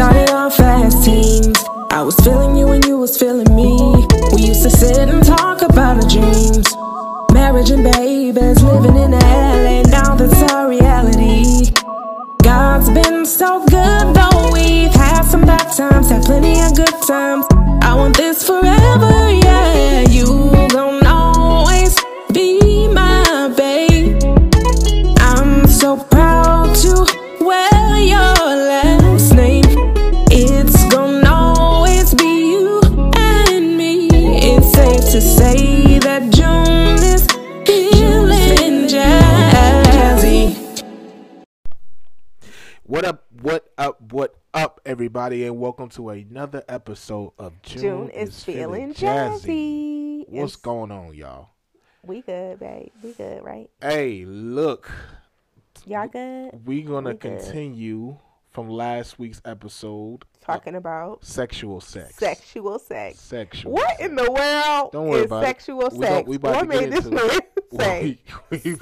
[0.00, 1.62] started off as teens.
[1.90, 3.76] I was feeling you and you was feeling me.
[4.32, 6.74] We used to sit and talk about our dreams.
[7.34, 9.82] Marriage and babies, living in LA.
[9.82, 11.70] Now that's our reality.
[12.42, 17.44] God's been so good, though we've had some bad times, had plenty of good times.
[17.82, 19.28] I want this forever,
[45.00, 50.18] everybody, and welcome to another episode of June, June is feeling jazzy.
[50.28, 51.48] What's It's- going on, y'all?
[52.04, 52.90] We good, babe.
[53.02, 53.70] We good, right?
[53.80, 54.90] Hey, look,
[55.86, 56.66] Y'all good?
[56.66, 58.18] we gonna We continue
[58.50, 60.26] from last week's episode.
[60.42, 62.16] Talking about Sexual sex.
[62.16, 63.18] sexual sex.
[63.20, 63.72] Sexual.
[63.72, 64.02] What sex.
[64.02, 65.46] in the world Don't worry is about it.
[65.46, 66.28] sexual We gon- sex?
[66.28, 67.64] we about what to get made this man it.
[67.80, 68.18] say?
[68.50, 68.76] we, we,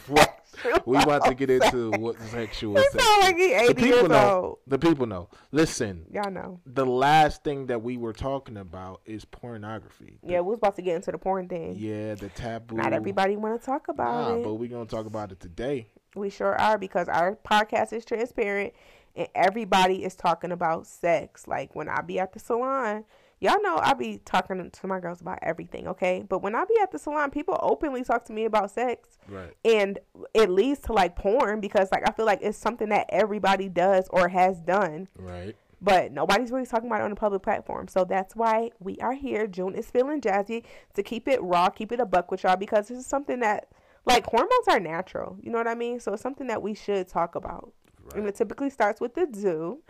[0.87, 3.05] we about to get into what sexual He sex.
[3.20, 3.53] like he.
[3.53, 4.31] 80 the people years know.
[4.45, 4.59] old.
[4.67, 5.28] The people know.
[5.53, 6.61] Listen, Y'all know.
[6.67, 10.19] the last thing that we were talking about is pornography.
[10.23, 11.77] Yeah, we was about to get into the porn thing.
[11.79, 12.77] Yeah, the taboo.
[12.77, 14.45] Not everybody want to talk about Nah, it.
[14.45, 15.89] but we're gonna talk about it today.
[16.14, 18.73] We sure are because our podcast is transparent
[19.14, 21.47] and everybody is talking about sex.
[21.47, 23.05] Like when I be at the salon,
[23.41, 26.25] y'all know I be talking to my girls about everything, okay?
[26.28, 29.19] But when I be at the salon, people openly talk to me about sex.
[29.28, 29.53] Right.
[29.64, 29.98] And
[30.34, 34.06] it leads to like porn because like I feel like it's something that everybody does
[34.11, 35.55] or has done, Right.
[35.80, 37.89] but nobody's really talking about it on a public platform.
[37.89, 39.47] So that's why we are here.
[39.47, 40.64] June is feeling jazzy
[40.95, 43.69] to keep it raw, keep it a buck with y'all because this is something that
[44.05, 45.36] like hormones are natural.
[45.42, 46.00] You know what I mean?
[46.00, 47.73] So it's something that we should talk about.
[48.14, 49.80] And it typically starts with the do.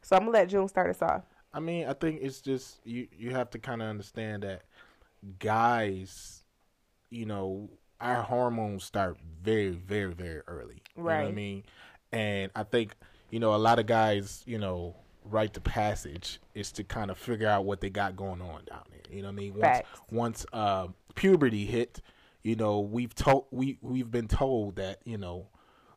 [0.00, 1.22] So I'm gonna let June start us off.
[1.54, 3.06] I mean, I think it's just you.
[3.16, 4.62] You have to kind of understand that
[5.38, 6.42] guys,
[7.10, 7.70] you know,
[8.00, 10.82] our hormones start very, very, very early.
[10.96, 11.62] You know what I mean?
[12.12, 12.96] And I think
[13.30, 17.18] you know a lot of guys, you know, rite the passage is to kind of
[17.18, 19.00] figure out what they got going on down there.
[19.10, 19.54] You know what I mean?
[19.54, 20.00] Once Facts.
[20.10, 22.00] once uh, puberty hit,
[22.42, 25.46] you know, we've told we we've been told that you know.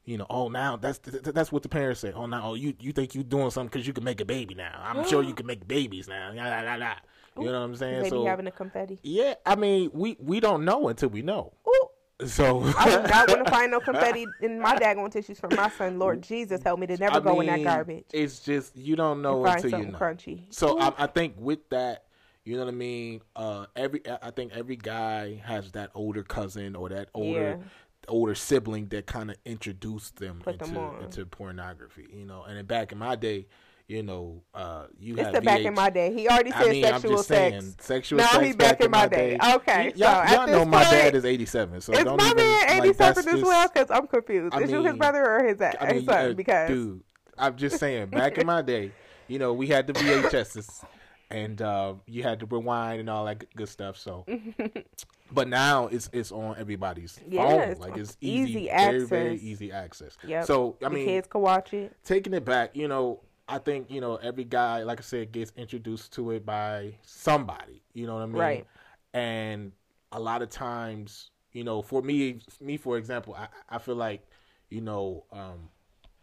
[0.08, 2.14] You know, oh now that's that's what the parents say.
[2.14, 4.56] Oh now, oh you you think you doing something because you can make a baby
[4.56, 4.82] now?
[4.82, 6.32] I'm sure you can make babies now.
[6.34, 6.96] Yeah, yeah, yeah, yeah.
[7.38, 7.98] You know what I'm saying?
[8.04, 9.00] Maybe so having a confetti.
[9.04, 11.52] yeah, I mean we we don't know until we know.
[11.68, 15.68] Ooh, So I not want to find no confetti in my daggone tissues for my
[15.72, 16.00] son.
[16.00, 18.06] Lord Jesus, help me to never I go in that garbage.
[18.14, 19.98] It's just you don't know Find until you know.
[19.98, 20.46] crunchy.
[20.52, 22.06] So I, I think with that,
[22.46, 23.22] you know what I mean.
[23.36, 27.60] Uh, every I think every guy has that older cousin or that older
[28.08, 31.04] older sibling that kind of introduced them Put into on.
[31.04, 32.08] into pornography.
[32.14, 33.48] You know, and then back in my day,
[33.88, 36.14] you know, uh, you It's had the back in my day.
[36.14, 37.38] He already said I mean, sexual I'm just sex.
[37.64, 39.38] saying, sexual Now sex he back in my day.
[39.56, 42.26] Okay, Y- so y'all, at y'all know my dad is 87, so Is don't my
[42.26, 43.68] even, man 87 that's as well?
[43.74, 44.54] Because I'm confused.
[44.54, 46.32] I is you his brother or his, I his mean, son?
[46.32, 47.02] uh, because dude,
[47.38, 48.92] I'm just saying, back in my day,
[49.30, 50.84] you know, we had the VHSs,
[51.32, 53.98] and uh, you had to rewind and all that good stuff.
[53.98, 54.26] So,
[55.32, 59.44] but now it's it's on everybody's Yeah, phone, like it's easy, easy very very access.
[59.44, 60.18] easy access.
[60.24, 60.46] Yep.
[60.46, 61.96] So I the mean, kids can watch it.
[62.04, 65.52] taking it back, you know, I think you know every guy, like I said, gets
[65.56, 67.82] introduced to it by somebody.
[67.94, 68.36] You know what I mean?
[68.36, 68.68] Right.
[69.14, 69.72] And
[70.12, 74.26] a lot of times, you know, for me, me for example, I, I feel like,
[74.70, 75.70] you know, um,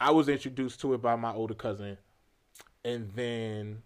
[0.01, 1.99] I was introduced to it by my older cousin,
[2.85, 3.83] and then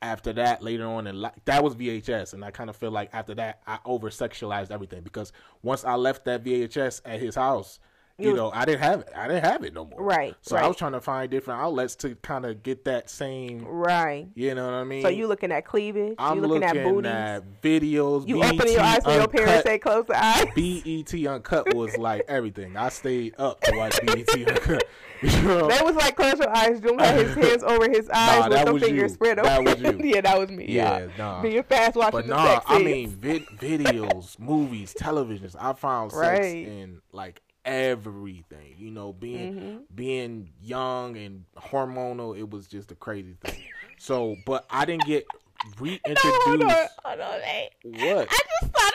[0.00, 3.34] after that, later on and that was VHS, and I kind of feel like after
[3.36, 5.32] that, I over sexualized everything because
[5.62, 7.80] once I left that VHS at his house,
[8.18, 9.08] you You- know, I didn't have it.
[9.14, 10.02] I didn't have it no more.
[10.02, 13.64] Right, So I was trying to find different outlets to kind of get that same.
[13.64, 14.26] Right.
[14.34, 15.02] You know what I mean?
[15.02, 16.16] So you looking at cleavage?
[16.18, 17.42] I'm you looking, at booties?
[17.62, 18.26] videos.
[18.28, 20.46] you BET opening your eyes when your parents say close the eyes?
[20.56, 22.76] BET Uncut was like everything.
[22.76, 24.84] I stayed up to watch BET Uncut.
[25.20, 25.66] You know?
[25.66, 26.78] They was like close your eyes.
[26.80, 29.80] June had his hands over his eyes Nah, with that the fingers spread That was
[29.80, 30.00] you.
[30.14, 30.66] yeah, that was me.
[30.68, 31.42] Yeah, Yeah, nah.
[31.42, 35.56] Being fast watching But the no, sex I mean vid- videos, movies, televisions.
[35.58, 36.68] I found sex Right.
[36.68, 38.74] in like everything.
[38.78, 39.76] You know, being Mm-hmm.
[39.94, 43.62] being young and hormonal, it was just a crazy thing.
[43.98, 45.26] So, but I didn't get
[45.80, 46.20] reintroduced.
[46.44, 47.70] hold on, hold on, wait.
[47.84, 48.28] What?
[48.30, 48.92] I just thought.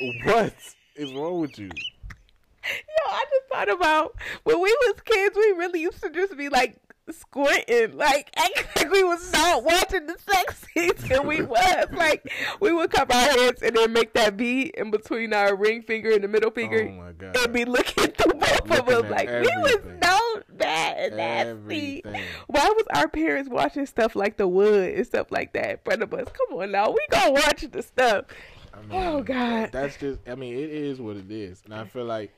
[0.00, 0.54] Of, What
[0.96, 1.68] is wrong with you?
[1.68, 5.36] yo, I just thought about when we was kids.
[5.36, 6.76] We really used to just be like
[7.12, 8.30] squinting, like
[8.76, 13.14] like we was not watching the sex scenes, and we was like we would cup
[13.14, 16.50] our heads and then make that V in between our ring finger and the middle
[16.50, 17.36] finger, Oh my god.
[17.36, 19.98] and be looking through both of Looking them at like we was everything.
[20.00, 20.18] no
[20.56, 22.02] bad and nasty.
[22.04, 22.24] Everything.
[22.48, 26.02] Why was our parents watching stuff like The Wood and stuff like that in front
[26.02, 26.28] of us?
[26.32, 28.26] Come on now, we gonna watch the stuff.
[28.74, 29.70] I mean, Oh, God.
[29.72, 30.20] That's just.
[30.28, 32.32] I mean, it is what it is, and I feel like.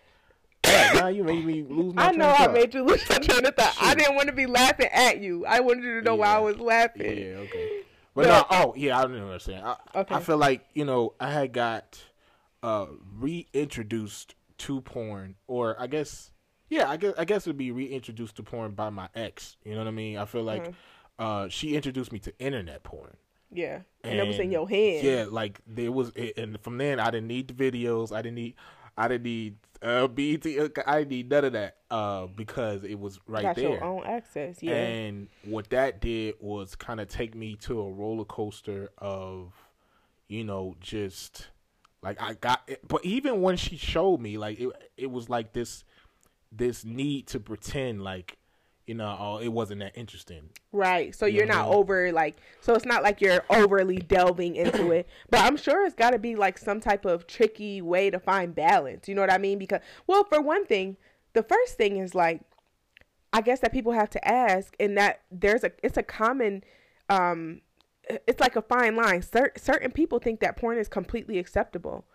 [0.70, 2.06] Yeah, now you made me lose my.
[2.08, 3.74] I know I made you lose your train of thought.
[3.80, 5.44] I didn't want to be laughing at you.
[5.46, 7.18] I wanted you to know why I was laughing.
[7.18, 7.70] Yeah, okay.
[8.14, 9.62] But But- no, oh yeah, I don't know what I'm saying.
[9.62, 10.14] I, Okay.
[10.16, 12.02] I feel like you know I had got
[12.62, 12.86] uh
[13.18, 16.30] reintroduced to porn, or I guess
[16.68, 19.56] yeah, I guess I guess it'd be reintroduced to porn by my ex.
[19.64, 20.16] You know what I mean?
[20.18, 20.74] I feel like Mm-hmm.
[21.18, 23.16] uh she introduced me to internet porn.
[23.52, 25.04] Yeah, and, it was in your And, hand.
[25.04, 28.12] Yeah, like there was, and from then I didn't need the videos.
[28.14, 28.54] I didn't need,
[28.96, 30.46] I didn't need uh, BET.
[30.86, 33.70] I need none of that uh, because it was right got there.
[33.70, 34.62] your own access.
[34.62, 39.52] Yeah, And what that did was kind of take me to a roller coaster of,
[40.28, 41.48] you know, just
[42.02, 42.62] like I got.
[42.66, 42.86] It.
[42.86, 45.84] But even when she showed me, like it, it was like this,
[46.52, 48.36] this need to pretend like,
[48.90, 50.50] you know, oh, it wasn't that interesting.
[50.72, 51.14] right.
[51.14, 51.78] So you you're know what I not mean?
[51.78, 52.36] over like.
[52.60, 55.08] So it's not like you're overly delving into it.
[55.30, 58.52] But I'm sure it's got to be like some type of tricky way to find
[58.52, 59.06] balance.
[59.08, 59.58] You know what I mean?
[59.60, 60.96] Because well, for one thing,
[61.34, 62.40] the first thing is like,
[63.32, 66.64] I guess that people have to ask, and that there's a it's a common.
[67.08, 67.60] um
[68.26, 69.22] it's like a fine line.
[69.22, 72.06] Cer- certain people think that porn is completely acceptable.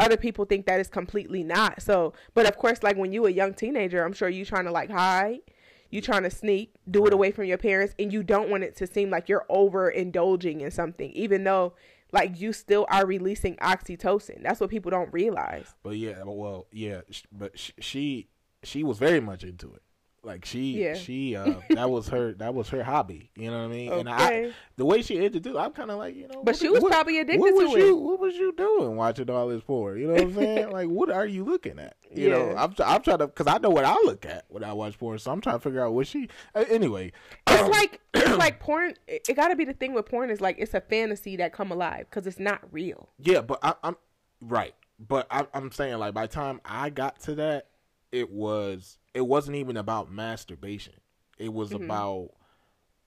[0.00, 1.80] Other people think that it's completely not.
[1.80, 4.72] So, but of course, like when you a young teenager, I'm sure you trying to
[4.72, 5.42] like hide,
[5.90, 8.76] you trying to sneak, do it away from your parents, and you don't want it
[8.76, 11.74] to seem like you're over indulging in something, even though
[12.12, 14.42] like you still are releasing oxytocin.
[14.42, 15.74] That's what people don't realize.
[15.82, 17.02] But yeah, well, yeah,
[17.32, 18.28] but she
[18.62, 19.82] she was very much into it.
[20.24, 20.94] Like she Yeah.
[20.94, 23.30] she uh that was her that was her hobby.
[23.36, 23.92] You know what I mean?
[23.92, 24.52] And I Okay.
[24.76, 26.42] the way she introduced, I'm kind of like you know.
[26.42, 28.00] But she was what- probably addicted what was to you, it.
[28.00, 30.00] What was you doing watching all this porn?
[30.00, 30.70] You know what I'm saying?
[30.70, 31.96] like, what are you looking at?
[32.14, 34.72] You know, I'm I'm trying to because I know what I look at when I
[34.72, 36.28] watch porn, so I'm trying to figure out what she.
[36.54, 37.12] Uh, anyway,
[37.48, 38.94] It's like it's like porn.
[39.08, 41.52] It, it got to be the thing with porn is like it's a fantasy that
[41.52, 43.08] come alive because it's not real.
[43.18, 43.96] Yeah, but I, I'm
[44.40, 44.74] right.
[44.98, 47.66] But I, I'm saying like by the time I got to that,
[48.14, 50.94] it was it wasn't even about masturbation.
[51.38, 51.84] It was Mm-hmm.
[51.84, 52.30] about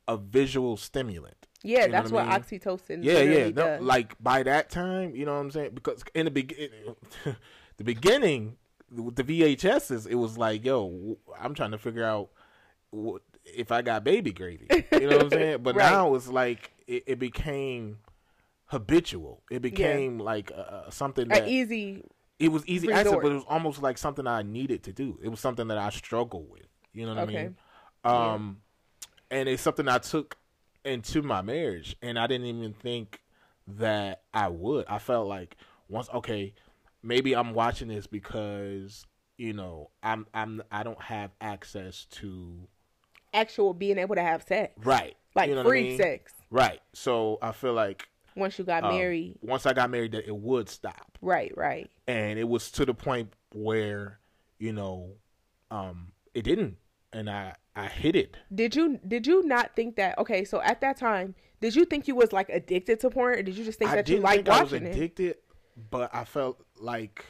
[0.08, 1.48] a visual stimulant.
[1.64, 2.60] Yeah, You know that's what what, I mean?
[2.62, 3.04] oxytocin.
[3.04, 3.50] Yeah, yeah.
[3.50, 5.72] No, like by that time, you know what I'm saying?
[5.74, 6.70] Because in the beginning,
[7.78, 8.58] the beginning
[8.92, 12.30] with the VHSs, it was like, yo, I'm trying to figure out
[13.46, 14.68] if I got baby gravy.
[14.92, 15.58] You know what I'm saying?
[15.64, 15.92] But Right.
[15.92, 18.00] now it's like it, it became
[18.68, 19.44] habitual.
[19.50, 22.04] It became like uh, something that an easy.
[22.40, 25.20] It was easy access, but it was almost like something I needed to do.
[25.24, 26.68] It was something that I struggle with.
[26.94, 27.50] You know what Okay.
[28.04, 28.36] I mean?
[28.36, 28.62] Um,
[29.32, 30.38] and it's something I took
[30.86, 33.22] into my marriage, and I didn't even think
[33.68, 34.86] that I would.
[34.88, 35.58] I felt like
[35.90, 36.54] once, okay,
[37.04, 39.06] maybe I'm watching this because
[39.38, 42.68] you know I'm I'm I don't have access to
[43.34, 45.98] actual being able to have sex, right, like you know what I free mean?
[45.98, 46.34] sex.
[46.50, 46.82] right.
[46.94, 48.08] So I feel like
[48.38, 51.18] Once you got um, married, once I got married, that it would stop.
[51.22, 51.90] right, right.
[52.08, 54.20] and it was to the point where
[54.60, 55.12] you know
[55.72, 56.78] um it didn't
[57.14, 60.18] and i i hit it Did you did you not think that?
[60.18, 63.42] Okay, so at that time, did you think you was like addicted to porn, or
[63.44, 64.96] did you just think i that you liked think i was watching it?
[64.96, 65.36] addicted
[65.92, 67.24] but i felt like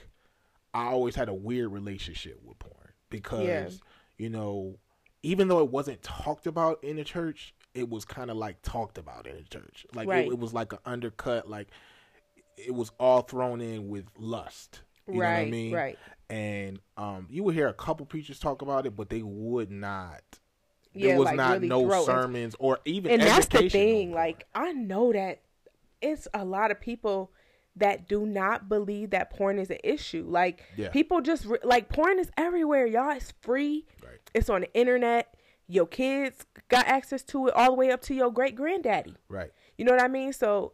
[0.74, 3.70] i always had a weird relationship with porn because Yeah.
[4.18, 4.78] you know
[5.24, 8.98] even though it wasn't talked about in the church it was kind of like talked
[8.98, 10.26] about in the church like Right.
[10.28, 11.68] it, it was like an undercut like
[12.58, 15.98] it was all thrown in with lust you know what i Right, mean right.
[16.30, 20.22] and um, you would hear a couple preachers talk about it, but they would not.
[20.94, 24.12] Yeah, there was like, not really no sermons or even and that's the thing.
[24.12, 25.42] Like I know that
[26.02, 27.32] it's a lot of people
[27.78, 30.26] that do not believe that porn is an issue.
[30.28, 30.90] Like Yeah.
[30.90, 33.12] people just re- like porn is everywhere, y'all.
[33.12, 33.86] It's free.
[34.04, 34.20] Right.
[34.34, 35.36] It's on the internet.
[35.68, 39.16] Your kids got access to it all the way up to your great granddaddy.
[39.28, 40.32] right, You know what I mean?
[40.34, 40.74] So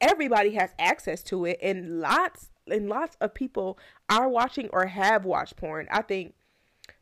[0.00, 5.24] everybody has access to it, and lots and lots of people are watching or have
[5.24, 5.88] watched porn.
[5.90, 6.34] I think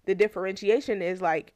[0.07, 1.55] the differentiation is like,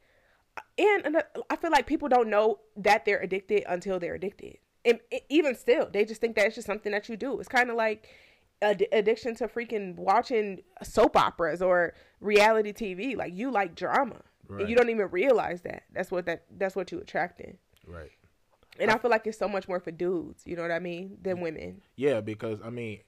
[0.77, 4.59] and I feel like people don't know that they're addicted until they're addicted.
[4.85, 7.39] And even still, they just think that it's just something that you do.
[7.39, 8.09] It's kind of like
[8.61, 13.17] ad- addiction to freaking watching soap operas or reality TV.
[13.17, 14.23] Like you like drama,
[14.61, 15.85] and you don't even realize that.
[15.93, 17.59] That's what that that's what you attracting.
[17.87, 18.11] right.
[18.79, 21.19] And I feel like it's so much more for dudes, you know what I mean,
[21.21, 21.83] than women.
[21.95, 23.01] Yeah, because I mean,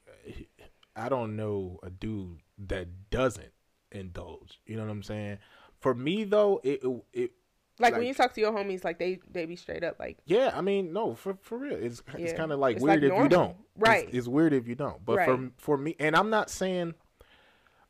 [0.94, 3.52] I don't know a dude that doesn't
[3.90, 4.60] indulge.
[4.66, 5.38] You know what I'm saying?
[5.80, 6.82] For me though, it
[7.12, 7.32] it
[7.78, 10.18] Like, when you talk to your homies, like they they be straight up like.
[10.26, 13.12] Yeah, I mean, no, for for real, it's it's kind of like It's weird like
[13.12, 13.56] if you don't.
[13.76, 14.04] Right.
[14.08, 15.04] It's, it's weird if you don't.
[15.04, 16.94] But for for me, and I'm not saying,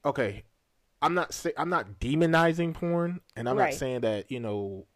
[0.05, 0.45] okay,
[1.05, 3.71] I'm not say, I'm not demonizing porn, and I'm Right.
[3.71, 4.87] not saying that you know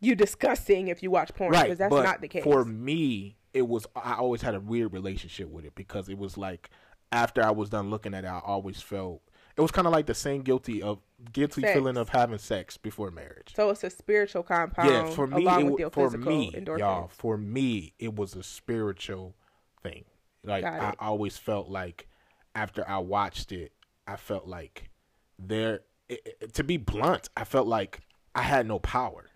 [0.00, 2.44] You disgusting if you watch porn right, because that's not the case.
[2.44, 6.38] for me, it was I always had a weird relationship with it because it was
[6.38, 6.70] like
[7.12, 9.22] after I was done looking at it, I always felt
[9.56, 11.00] it was kind of like the same guilty of
[11.32, 11.72] guilty Sex.
[11.74, 13.54] feeling of having sex before marriage.
[13.56, 14.88] so it's a spiritual compound.
[14.88, 16.78] yeah, for me, along it, with your for me, endorphins.
[16.78, 19.34] y'all, for me, it was a spiritual
[19.82, 20.04] thing.
[20.44, 22.06] Like I always felt like
[22.54, 23.72] after I watched it,
[24.06, 24.90] I felt like
[25.38, 25.80] there.
[26.08, 28.00] It, it- to be blunt, I felt like
[28.34, 29.26] I had no power.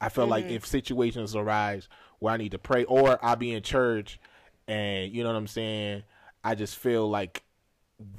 [0.00, 0.54] I felt like Mm-hmm.
[0.54, 1.88] if situations arise
[2.20, 4.20] where I need to pray, or I be in church,
[4.66, 6.02] and you know what I'm saying,
[6.44, 7.42] I just feel like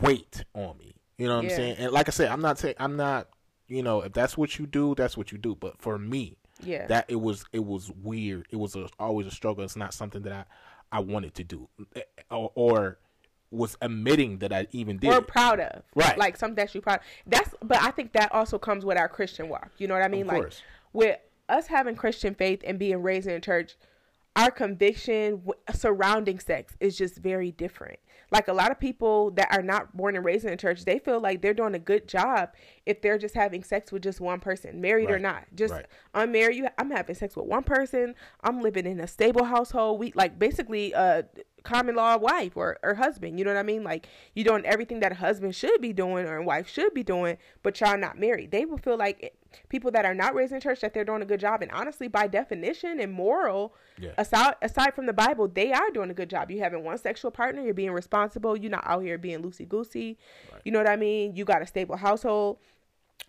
[0.01, 0.95] weight on me.
[1.17, 1.75] You know what I'm saying?
[1.79, 3.27] And like I said, I'm not saying I'm not.
[3.67, 5.53] You know, if that's what you do, that's what you do.
[5.55, 6.87] But for me, Yeah.
[6.87, 8.47] that it was it was weird.
[8.51, 9.63] It was a, always a struggle.
[9.63, 10.33] It's not something that
[10.91, 11.69] I I wanted to do,
[12.31, 12.97] or, or
[13.51, 15.11] was admitting that I even did.
[15.11, 15.83] or proud of.
[15.95, 16.17] Right.
[16.17, 16.99] Like something that you proud.
[17.25, 19.71] That's but I think that also comes with our Christian walk.
[19.77, 20.21] You know what I mean?
[20.21, 20.61] Of like course.
[20.93, 23.75] with us having Christian faith and being raised in a church,
[24.35, 25.43] our conviction
[25.73, 27.99] surrounding sex is just very different.
[28.31, 30.99] Like a lot of people that are not born and raised in the church, they
[30.99, 32.49] feel like they're doing a good job
[32.85, 35.45] if they're just having sex with just one person, married or not.
[35.55, 35.85] Just Right.
[36.13, 38.13] unmarried, you, I'm having sex with one person.
[38.43, 39.99] I'm living in a stable household.
[39.99, 41.25] We like basically a
[41.63, 43.39] common law wife or, or husband.
[43.39, 43.83] You know what I mean?
[43.83, 47.03] Like you're doing everything that a husband should be doing or a wife should be
[47.03, 48.51] doing, but y'all not married.
[48.51, 49.33] They will feel like
[49.69, 51.61] people that are not raised in church that they're doing a good job.
[51.61, 54.11] And honestly, by definition and moral, Yeah.
[54.17, 56.51] aside aside from the Bible, they are doing a good job.
[56.51, 58.55] You having one sexual partner, you're being responsible.
[58.55, 60.17] You're not out here being loosey goosey.
[60.63, 61.35] You know what I mean?
[61.35, 62.59] You got a stable household.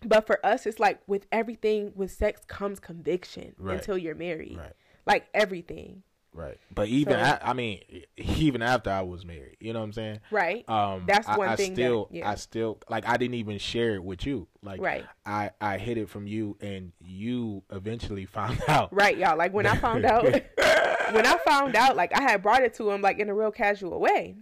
[0.03, 3.75] But for us, it's like with everything with sex comes conviction Right.
[3.77, 4.57] until you're married.
[4.57, 4.73] Right.
[5.05, 6.03] Like everything.
[6.33, 6.57] Right.
[6.73, 7.81] But even So- I, I mean,
[8.17, 10.19] even after I was married, you know what I'm saying?
[10.31, 10.67] Right.
[10.69, 12.29] Um, That's one I thing that- Still, yeah.
[12.29, 13.05] I still like.
[13.07, 14.47] I didn't even share it with you.
[14.63, 15.05] Like, Right.
[15.25, 18.93] I I hid it from you, and you eventually found out.
[18.93, 19.37] Right, y'all.
[19.37, 20.23] Like when I found out,
[21.11, 23.51] when I found out, like I had brought it to him like in a real
[23.51, 24.37] casual way,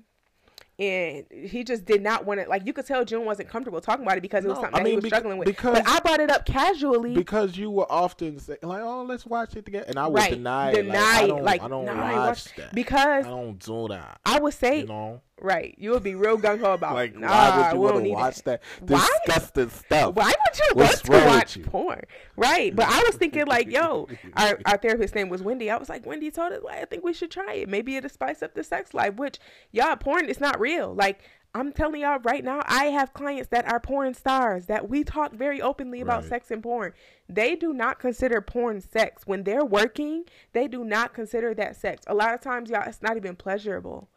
[0.80, 2.48] and he just did not want it.
[2.48, 4.80] Like you could tell June wasn't comfortable talking about it because it was No, something
[4.80, 5.48] I mean, he was struggling with.
[5.48, 7.14] because- but I brought it up casually.
[7.14, 10.32] Because you were often say, like, "Oh, let's watch it together," and I would right,
[10.32, 13.88] deny, deny, like, I don't, like I don't watch watch- that because I don't do
[13.90, 14.20] that.
[14.26, 15.76] I would say You know, right.
[15.78, 18.44] You would be real gung ho about like nah, why would you want to watch
[18.44, 19.08] that, Why?
[19.26, 20.16] disgusting stuff?
[20.16, 21.64] Why would you What's want to watch you?
[21.64, 22.02] porn?
[22.36, 22.76] Right.
[22.76, 25.70] But I was thinking like, yo, our, our therapist's name was Wendy.
[25.70, 27.70] I was like, Wendy told us, like, I think we should try it.
[27.70, 29.40] Maybe it'll spice up the sex life, which
[29.72, 30.94] y'all porn is not real.
[30.94, 31.22] Like
[31.56, 35.34] I'm telling y'all right now, I have clients that are porn stars that we talk
[35.34, 36.30] very openly about Right.
[36.30, 36.94] sex and porn.
[37.28, 39.26] They do not consider porn sex.
[39.26, 42.04] When they're working, they do not consider that sex.
[42.08, 44.10] A lot of times, y'all, it's not even pleasurable.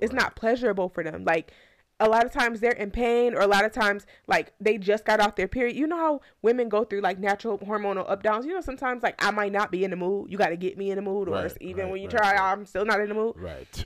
[0.00, 1.24] It's not pleasurable for them.
[1.24, 1.52] Like
[2.00, 5.04] a lot of times they're in pain or a lot of times like they just
[5.04, 5.76] got off their period.
[5.76, 8.44] You know how women go through like natural hormonal up downs.
[8.46, 10.30] You know sometimes like I might not be in the mood.
[10.30, 12.08] You got to get me in the mood or Right, it's even right, when you
[12.08, 12.52] right, try right.
[12.52, 13.34] I'm still not in the mood.
[13.36, 13.84] Right.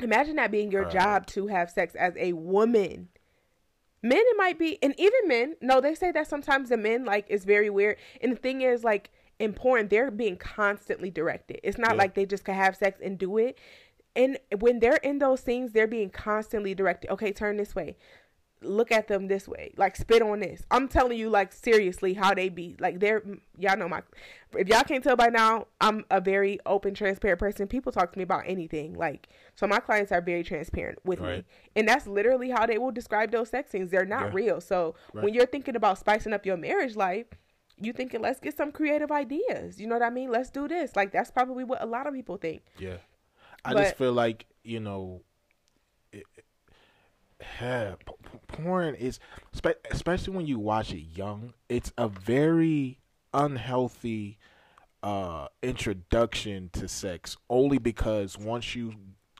[0.00, 0.92] Imagine that being your Right.
[0.92, 3.08] job to have sex as a woman.
[4.00, 5.56] Men, it might be, and even men.
[5.60, 7.96] No, they say that sometimes the men like it's very weird.
[8.22, 9.10] And the thing is, like
[9.40, 11.58] in porn, they're being constantly directed.
[11.64, 11.98] It's not Yeah.
[11.98, 13.58] like they just can have sex and do it.
[14.18, 17.10] And when they're in those scenes, they're being constantly directed.
[17.12, 17.96] Okay, turn this way.
[18.60, 19.72] Look at them this way.
[19.76, 20.62] Like spit on this.
[20.72, 22.74] I'm telling you, like seriously, how they be.
[22.80, 23.22] Like they're
[23.56, 24.02] y'all know my.
[24.56, 27.68] If y'all can't tell by now, I'm a very open, transparent person.
[27.68, 28.94] People talk to me about anything.
[28.94, 31.44] Like so, my clients are very transparent with me,
[31.76, 33.92] and that's literally how they will describe those sex scenes.
[33.92, 34.34] They're not Yeah.
[34.34, 34.60] real.
[34.60, 37.26] So when you're thinking about spicing up your marriage life,
[37.80, 39.80] you thinking let's get some creative ideas.
[39.80, 40.32] You know what I mean?
[40.32, 40.96] Let's do this.
[40.96, 42.62] Like that's probably what a lot of people think.
[42.76, 42.96] Yeah.
[43.64, 45.22] I But- just feel like, you know,
[46.12, 46.24] it,
[47.60, 47.94] yeah,
[48.48, 49.20] porn is,
[49.52, 52.98] spe- especially when you watch it young, it's a very
[53.34, 54.38] unhealthy
[55.02, 58.92] uh, introduction to sex only because once you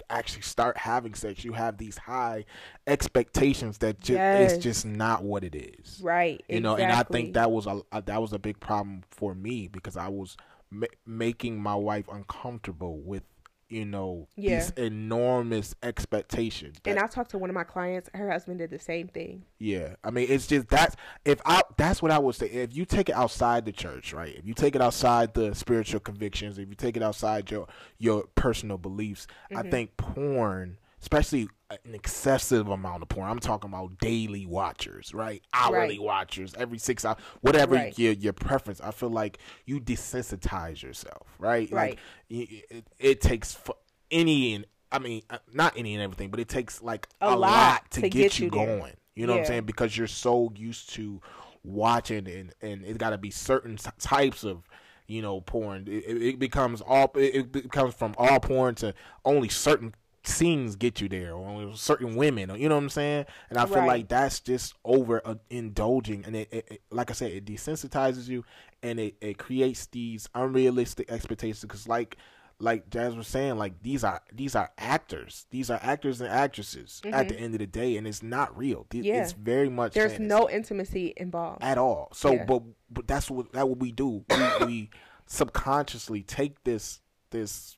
[0.09, 2.45] actually start having sex, you have these high
[2.87, 4.53] expectations that ju- Yes.
[4.53, 6.43] it's just not what it is Right.
[6.49, 9.35] you know and i think that was a uh, that was a big problem for
[9.35, 10.37] me because i was
[10.71, 13.25] ma- making my wife uncomfortable with
[13.69, 14.57] you know Yeah.
[14.61, 18.09] these enormous expectations And I talked to one of my clients.
[18.15, 19.45] Her husband did the same thing.
[19.59, 22.85] yeah i mean it's just that's if i that's what i would say if you
[22.85, 26.69] take it outside the church right if you take it outside the spiritual convictions if
[26.69, 27.67] you take it outside your
[27.99, 29.71] your personal beliefs i Mm-hmm.
[29.71, 33.29] think porn especially an excessive amount of porn.
[33.29, 35.43] I'm talking about daily watchers, right?
[35.53, 36.03] Hourly Right.
[36.03, 37.99] watchers, every six hours, whatever Right.
[37.99, 38.81] your your preference.
[38.81, 41.71] I feel like you desensitize yourself, right?
[41.71, 41.91] Right.
[41.91, 41.99] Like
[42.31, 43.77] it, it takes f-
[44.11, 47.37] any and I mean uh, not any and everything, but it takes like A a,
[47.37, 48.79] lot lot to, to get, get you there.
[48.79, 48.95] going.
[49.15, 49.65] You know what I'm saying?
[49.65, 51.21] Because you're so used to
[51.65, 54.63] watching and and it's got to be certain types of
[55.07, 55.87] you know porn.
[55.87, 58.95] It, it it becomes all it it becomes from all porn to
[59.27, 59.95] only certain
[60.29, 63.79] scenes get you there or certain women you know what i'm saying and i feel
[63.79, 63.87] Right.
[63.87, 68.29] like that's just over uh, indulging and it, it, it like i said it desensitizes
[68.29, 68.45] you
[68.83, 72.17] and it, it creates these unrealistic expectations because like
[72.61, 75.47] like Jazz was saying, like these are these are actors.
[75.53, 78.85] These are actors and actresses at the end of the day, and it's not real.
[78.91, 79.15] Th- Mm-hmm.
[79.15, 79.23] Yeah.
[79.23, 81.63] It's very much There's fantasy no intimacy involved.
[81.63, 82.09] at all.
[82.13, 82.45] So, Yeah.
[82.47, 84.25] but but that's what that what we do.
[84.61, 84.91] We, we
[85.27, 87.77] subconsciously take this this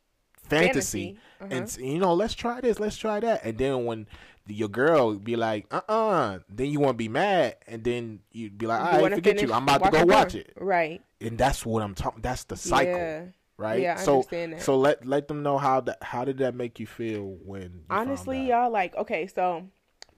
[0.51, 1.81] fantasy, Fantasy, uh-huh.
[1.81, 4.07] and you know, let's try this, let's try that, and then when
[4.47, 8.59] your girl be like, uh uh then you want to be mad, and then you'd
[8.59, 11.03] be like, I right, forget you, I'm about to go watch it, Right.
[11.21, 12.21] and that's what I'm talking.
[12.23, 12.95] That's the cycle.
[12.95, 13.25] Yeah.
[13.57, 13.83] Right.
[13.83, 14.63] Yeah, I so, understand that.
[14.63, 17.85] so let let them know how that how did that make you feel when you
[17.91, 19.69] Honestly, y'all, like, okay, so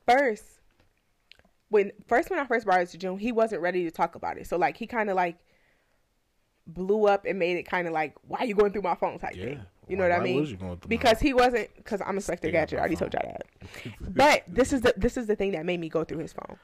[0.08, 0.44] first,
[1.68, 4.38] when first when I first brought it to June, he wasn't ready to talk about
[4.38, 4.46] it.
[4.46, 5.38] So like, he kind of like
[6.68, 9.18] blew up and made it kind of like, why are you going through my phone
[9.18, 9.44] type Yeah.
[9.44, 9.66] thing.
[9.88, 10.40] You know Why- what I mean?
[10.40, 12.78] was you going through my because he wasn't because I'm a Inspector Stay out Gadget.
[12.78, 14.14] I already told y'all that.
[14.14, 16.56] but this is the this is the thing that made me go through his phone.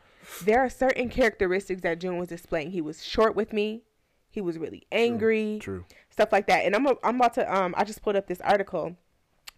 [0.45, 2.71] There are certain characteristics that June was displaying.
[2.71, 3.83] He was short with me.
[4.31, 5.59] He was really angry.
[5.61, 5.85] True.
[6.11, 6.65] Stuff like that.
[6.65, 8.97] And I'm I'm about to um I just pulled up this article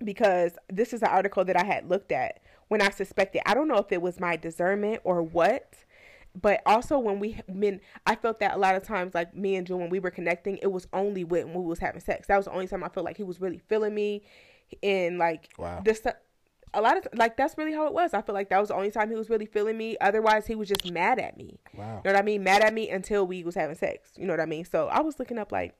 [0.02, 3.42] because this is an article that I had looked at when I suspected.
[3.46, 5.74] I don't know if it was my discernment or what,
[6.40, 9.66] but also when we when I felt that a lot of times like me and
[9.66, 12.26] June when we were connecting, it was only when we was having sex.
[12.28, 14.22] That was the only time I felt like he was really feeling me,
[14.82, 15.82] and like Wow.
[15.84, 16.02] this.
[16.72, 18.14] A lot of like that's really how it was.
[18.14, 19.96] I feel like that was the only time he was really feeling me.
[20.00, 21.58] Otherwise, he was just mad at me.
[21.74, 22.00] Wow.
[22.04, 22.44] You know what I mean?
[22.44, 24.10] Mad at me until we was having sex.
[24.16, 24.64] You know what I mean?
[24.64, 25.74] So I was looking up like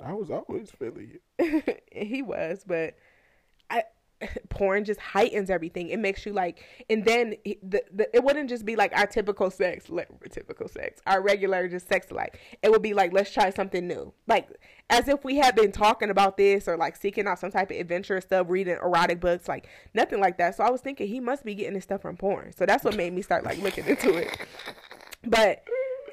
[0.00, 1.62] I was always feeling you.
[1.92, 2.94] he was, but
[3.68, 3.82] I
[4.48, 5.88] porn just heightens everything.
[5.88, 9.50] It makes you like, and then the, the it wouldn't just be like our typical
[9.50, 12.38] sex, like typical sex, our regular just sex like.
[12.62, 14.48] It would be like let's try something new, like
[14.88, 17.76] as if we had been talking about this or like seeking out some type of
[17.76, 20.56] adventure stuff, reading erotic books, like nothing like that.
[20.56, 22.52] So I was thinking he must be getting his stuff from porn.
[22.52, 24.36] So that's what made me start like looking into it.
[25.24, 25.64] But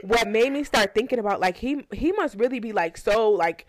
[0.01, 3.65] what made me start thinking about like he he must really be like so like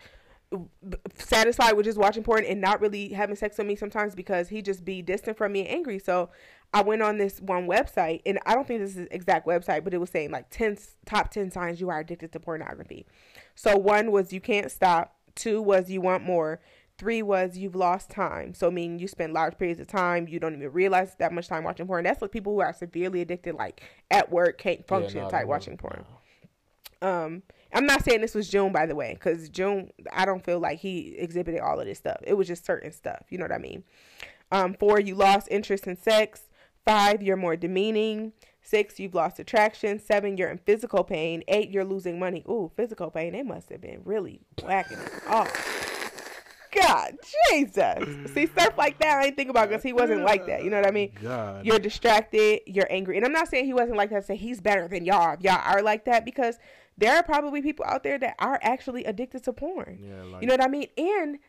[1.15, 4.61] satisfied with just watching porn and not really having sex with me sometimes because he
[4.61, 5.99] just be distant from me and angry.
[5.99, 6.29] So
[6.73, 9.83] I went on this one website and I don't think this is the exact website,
[9.83, 13.05] but it was saying like 10 s- top 10 signs you are addicted to pornography.
[13.55, 16.61] So one was you can't stop, two was you want more,
[16.97, 18.53] three was you've lost time.
[18.53, 21.63] So meaning you spend large periods of time, you don't even realize that much time
[21.63, 22.03] watching porn.
[22.03, 23.81] That's like people who are severely addicted like
[24.11, 26.05] at work can't function no, type watching porn.
[27.01, 27.43] Um,
[27.75, 30.79] I'm not saying this was June, by the way, because June, I don't feel like
[30.79, 32.17] he exhibited all of this stuff.
[32.23, 33.25] It was just certain stuff.
[33.29, 33.83] You know what I mean?
[34.51, 36.43] Um, four, you lost interest in sex.
[36.85, 38.31] Five, you're more demeaning.
[38.61, 39.99] Six, you've lost attraction.
[39.99, 41.43] Seven, you're in physical pain.
[41.49, 42.43] Eight, you're losing money.
[42.47, 43.33] Ooh, physical pain.
[43.33, 45.51] They must have been really whacking off.
[46.71, 47.15] God,
[47.49, 48.33] Jesus.
[48.33, 50.63] See, stuff like that I ain't think about because he wasn't like that.
[50.63, 51.11] You know what I mean?
[51.21, 51.65] God.
[51.65, 52.61] You're distracted.
[52.65, 53.17] You're angry.
[53.17, 54.25] And I'm not saying he wasn't like that.
[54.25, 55.33] Say he's better than y'all.
[55.33, 56.57] If y'all are like that because
[56.97, 59.99] there are probably people out there that are actually addicted to porn.
[60.01, 60.87] Yeah, like- you know what I mean?
[60.97, 61.39] And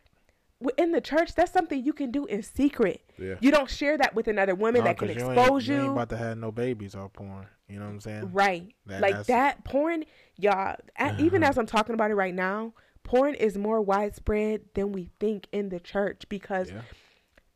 [0.78, 3.02] in the church, that's something you can do in secret.
[3.18, 3.34] Yeah.
[3.40, 5.74] You don't share that with another woman Nah, that can 'cause you expose ain't, you.
[5.74, 7.46] You ain't about to have no babies off porn.
[7.68, 8.32] You know what I'm saying?
[8.32, 8.74] Right.
[8.86, 10.04] That- like that porn,
[10.36, 11.16] y'all, a- uh-huh.
[11.22, 15.46] even as I'm talking about it right now, porn is more widespread than we think
[15.52, 16.80] in the church because Yeah.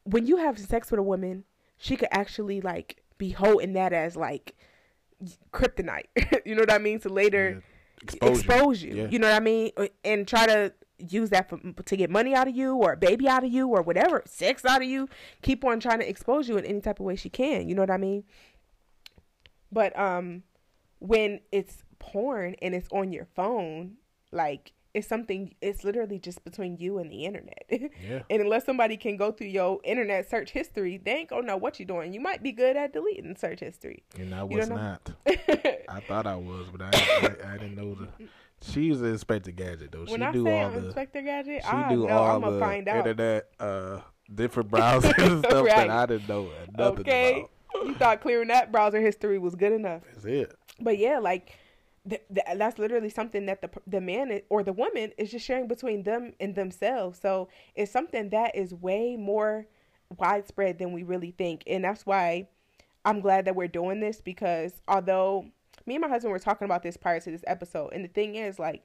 [0.04, 1.44] when you have sex with a woman,
[1.78, 4.54] she could actually like be holding that as like
[5.52, 6.06] kryptonite.
[6.44, 7.00] you know what I mean?
[7.00, 7.62] So later
[8.02, 8.28] Yeah.
[8.28, 8.90] Expose you.
[8.94, 9.02] you.
[9.02, 9.08] Yeah.
[9.10, 9.70] You know what I mean?
[9.76, 12.96] Uh, And try to use that for, to get money out of you or a
[12.96, 15.08] baby out of you or whatever, sex out of you.
[15.42, 17.68] Keep on trying to expose you in any type of way she can.
[17.68, 18.24] You know what I mean?
[19.72, 20.42] But um,
[20.98, 23.92] when it's porn and it's on your phone,
[24.32, 25.54] like it's something.
[25.60, 27.64] It's literally just between you and the internet.
[27.70, 28.22] Yeah.
[28.30, 31.78] and unless somebody can go through your internet search history, they ain't gonna know what
[31.78, 32.12] you're doing.
[32.12, 34.02] You might be good at deleting search history.
[34.18, 34.78] And I was don't.
[35.26, 38.08] I thought I was, but I, I, I didn't know the.
[38.62, 40.04] She's an Inspector Gadget though.
[40.06, 40.84] She when I do all I'm the.
[40.86, 43.06] Inspector Gadget, She I do know all I'm gonna the find out.
[43.06, 44.00] internet, uh,
[44.34, 45.76] different browsers and stuff Right.
[45.76, 47.86] that I didn't know nothing okay, about.
[47.86, 50.54] you thought clearing that browser history was good enough, That's it.
[50.80, 51.54] but yeah, like
[52.08, 55.44] th- th- that's literally something that the the man is, or the woman is just
[55.44, 57.18] sharing between them and themselves.
[57.20, 59.66] So it's something that is way more
[60.18, 61.62] widespread than we really think.
[61.66, 62.48] And that's why
[63.04, 65.46] I'm glad that we're doing this because although
[65.86, 68.34] me and my husband were talking about this prior to this episode, and the thing
[68.34, 68.82] is, like,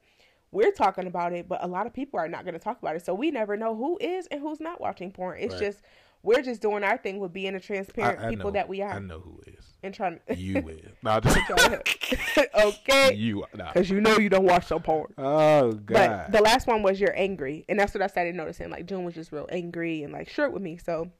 [0.51, 2.95] we're talking about it, but a lot of people are not going to talk about
[2.95, 3.03] it.
[3.05, 5.37] So we never know who is and who's not watching porn.
[5.39, 5.63] It's Right.
[5.63, 5.81] just
[6.25, 8.81] we're just doing our thing with being the transparent I, I people know, that we
[8.81, 9.65] are I know who is.
[9.83, 10.91] and trying to You is.
[11.03, 11.37] No, just,
[12.55, 13.45] okay, you.
[13.53, 13.71] Nah.
[13.71, 15.13] because you know you don't watch no porn.
[15.17, 15.93] Oh god.
[15.93, 18.69] But the last one was you're angry, and that's what I started noticing.
[18.69, 20.77] Like June was just real angry and like short with me.
[20.77, 21.11] So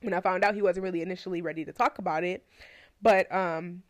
[0.00, 2.46] when I found out he wasn't really initially ready to talk about it,
[3.02, 3.82] but um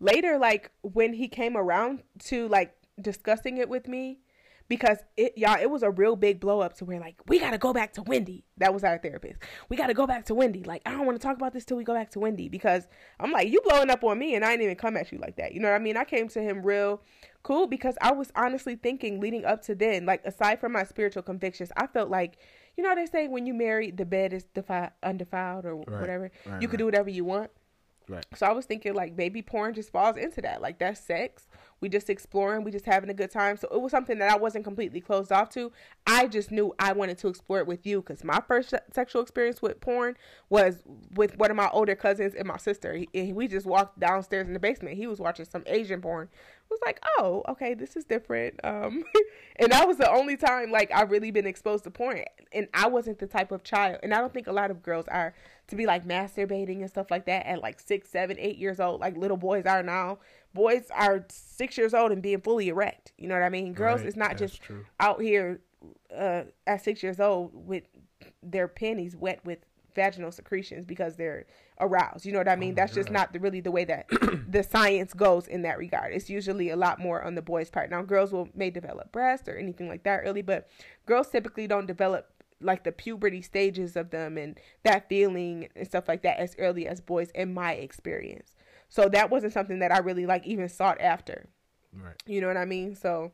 [0.00, 4.20] later, like when he came around to like discussing it with me,
[4.68, 7.50] because it y'all it was a real big blow up to where like we got
[7.52, 8.44] to go back to Wendy.
[8.58, 9.40] That was our therapist.
[9.68, 10.62] We got to go back to Wendy.
[10.62, 12.86] Like I don't want to talk about this till we go back to Wendy because
[13.18, 15.36] I'm like you blowing up on me and I didn't even come at you like
[15.36, 15.52] that.
[15.52, 15.96] You know what I mean?
[15.96, 17.00] I came to him real
[17.42, 21.22] cool because I was honestly thinking leading up to then, like aside from my spiritual
[21.22, 22.38] convictions, I felt like
[22.76, 26.00] you know how they say when you marry the bed is defi- undefiled or Right,
[26.00, 26.30] whatever.
[26.46, 26.78] right, you could right.
[26.78, 27.50] do whatever you want.
[28.08, 28.24] right.
[28.36, 30.60] So I was thinking like baby porn just falls into that.
[30.60, 31.46] Like that's sex.
[31.80, 33.56] We just exploring, we just having a good time.
[33.56, 35.72] So it was something that I wasn't completely closed off to.
[36.06, 39.62] I just knew I wanted to explore it with you cuz my first sexual experience
[39.62, 40.16] with porn
[40.48, 40.82] was
[41.14, 43.04] with one of my older cousins and my sister.
[43.14, 44.96] And we just walked downstairs in the basement.
[44.96, 46.28] He was watching some Asian porn.
[46.32, 49.04] I was like, "Oh, okay, this is different." Um
[49.56, 52.24] and that was the only time like I've really been exposed to porn.
[52.52, 55.06] And I wasn't the type of child, and I don't think a lot of girls
[55.08, 55.34] are
[55.68, 59.00] to be like masturbating and stuff like that at like six, seven, eight years old,
[59.00, 60.18] like little boys are now.
[60.58, 63.12] Boys are six years old and being fully erect.
[63.16, 63.72] You know what I mean?
[63.74, 64.84] Girls, Right, it's not that's just true.
[64.98, 65.60] out here
[66.14, 67.84] uh, at six years old with
[68.42, 69.58] their panties wet with
[69.94, 71.46] vaginal secretions because they're
[71.80, 72.26] aroused.
[72.26, 72.74] You know what I mean?
[72.74, 74.06] That's just not the, really the way that
[74.48, 76.12] the science goes in that regard.
[76.12, 77.90] It's usually a lot more on the boys' part.
[77.90, 80.68] Now, girls will may develop breasts or anything like that early, but
[81.06, 86.08] girls typically don't develop like the puberty stages of them and that feeling and stuff
[86.08, 88.54] like that as early as boys in my experience.
[88.88, 91.46] So that wasn't something that I really like even sought after.
[91.92, 92.14] Right.
[92.26, 92.94] You know what I mean?
[92.94, 93.32] So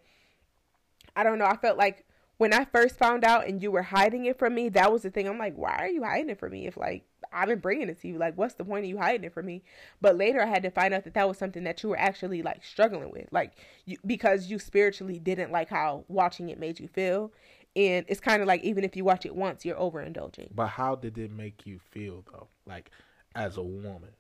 [1.16, 1.46] I don't know.
[1.46, 2.04] I felt like
[2.36, 5.10] when I first found out and you were hiding it from me, that was the
[5.10, 5.28] thing.
[5.28, 6.66] I'm like, why are you hiding it from me?
[6.66, 9.24] If like I've been bringing it to you, like what's the point of you hiding
[9.24, 9.62] it from me?
[10.00, 12.42] But later I had to find out that that was something that you were actually
[12.42, 13.52] like struggling with, like
[13.84, 17.32] you because you spiritually didn't like how watching it made you feel.
[17.76, 20.54] And it's kind of like even if you watch it once, you're overindulging.
[20.54, 22.48] But how did it make you feel though?
[22.66, 22.90] Like
[23.34, 24.10] as a woman.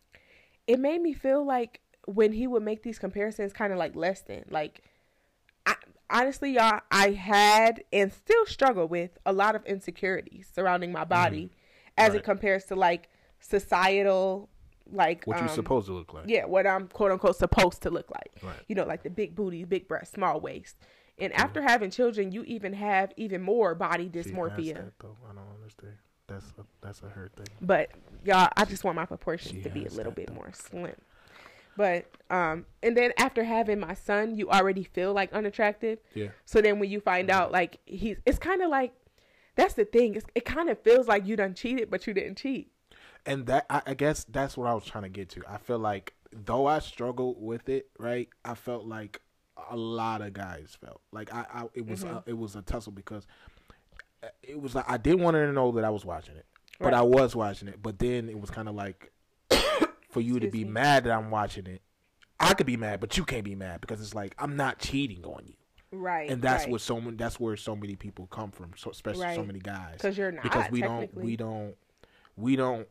[0.66, 4.20] It made me feel like when he would make these comparisons kind of like less
[4.22, 4.82] than like
[5.66, 5.74] I,
[6.10, 11.50] honestly y'all i had and still struggle with a lot of insecurities surrounding my body
[11.96, 13.08] as it compares to like
[13.40, 14.48] societal
[14.92, 16.24] like What you um, supposed to look like.
[16.26, 18.56] yeah what i'm quote unquote supposed to look like Right.
[18.68, 20.76] you know like the big booty big breast small waist
[21.18, 25.16] and after having children you even have even more body dysmorphia though.
[25.30, 25.94] I don't understand.
[26.26, 27.46] That's a that's a her thing.
[27.60, 27.90] but
[28.24, 30.34] y'all i just want my proportions She to be a little bit though.
[30.34, 30.94] more slim
[31.76, 36.28] but um and then after having my son you already feel like unattractive Yeah.
[36.46, 38.94] so then when you find out like he's it's kind of like
[39.56, 42.38] that's the thing it's, it kind of feels like you done cheated but you didn't
[42.38, 42.70] cheat
[43.26, 45.42] and that I, I guess that's what I was trying to get to.
[45.48, 48.28] I feel like though I struggled with it, right?
[48.44, 49.22] I felt like
[49.70, 52.16] a lot of guys felt like I, I it was Mm-hmm.
[52.16, 53.26] a, it was a tussle because
[54.24, 56.46] Uh, it was like I didn't want her to know that I was watching it,
[56.78, 56.94] but Right.
[56.94, 57.82] I was watching it.
[57.82, 59.12] But then it was kind of like
[60.10, 60.70] for you to be me.
[60.70, 61.82] mad that I'm watching it.
[62.40, 65.24] I could be mad, but you can't be mad because it's like I'm not cheating
[65.24, 65.54] on you,
[65.92, 67.16] right and that's what so many.
[67.16, 70.42] That's where so many people come from, so, especially so many guys because you're not
[70.42, 71.74] because we don't we don't
[72.36, 72.88] we don't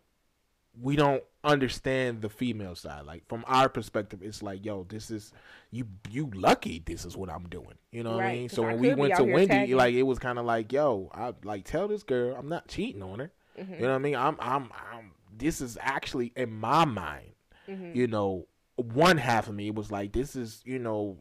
[0.81, 5.31] we don't understand the female side like from our perspective it's like yo this is
[5.71, 8.49] you you lucky this is what i'm doing you know what i mean?
[8.49, 9.75] so I when we went to wendy tagging.
[9.75, 13.01] like it was kind of like yo i like tell this girl i'm not cheating
[13.03, 13.73] on her Mm-hmm.
[13.75, 17.33] you know what i mean i'm i'm i'm this is actually in my mind
[17.69, 17.95] Mm-hmm.
[17.95, 21.17] you know one half of me was like this is you know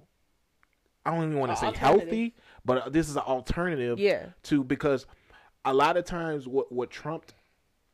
[1.05, 2.35] i don't even want to say healthy
[2.65, 5.05] but this is an alternative yeah to because
[5.67, 7.35] a lot of times what what trumped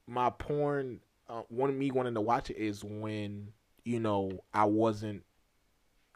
[0.07, 3.49] my porn uh, one of me wanting to watch it is when
[3.85, 5.23] you know I wasn't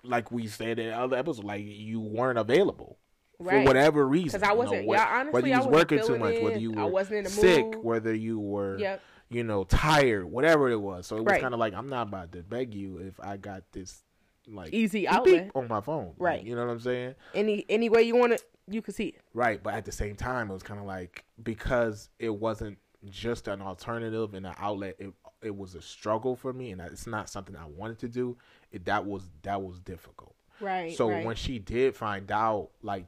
[0.04, 2.98] like we said in other episodes like you weren't available
[3.38, 3.66] for Right.
[3.66, 5.74] whatever reason 'Cause I you know, wasn't- what- yeah, honestly, whether you I was wasn't
[5.92, 7.84] working too much whether you I were wasn't in the sick mood.
[7.84, 9.00] whether you were Yep.
[9.30, 11.40] you know tired whatever it was so it was Right.
[11.40, 14.02] kind of like I'm not about to beg you if I got this
[14.48, 15.50] like Easy outlet.
[15.54, 16.42] on my phone Right.
[16.44, 19.20] you know what I'm saying any any way you want it you can see it
[19.34, 22.78] Right, but at the same time, it was kind of like because it wasn't
[23.10, 24.96] just an alternative and an outlet.
[24.98, 25.12] It
[25.42, 28.36] it was a struggle for me, and it's not something I wanted to do.
[28.70, 30.34] It that was that was difficult.
[30.60, 33.06] right So when she did find out, like,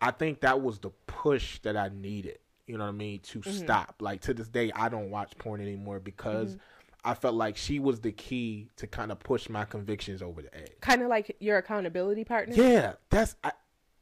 [0.00, 2.38] I think that was the push that I needed.
[2.66, 3.72] you know what I mean, to Mm-hmm.
[3.72, 3.96] stop.
[4.00, 6.58] Like to this day, I don't watch porn anymore because Mm-hmm.
[7.04, 10.54] I felt like she was the key to kind of push my convictions over the
[10.54, 10.72] edge.
[10.80, 12.54] Kind of like your accountability partner.
[12.54, 13.52] Yeah, that's I,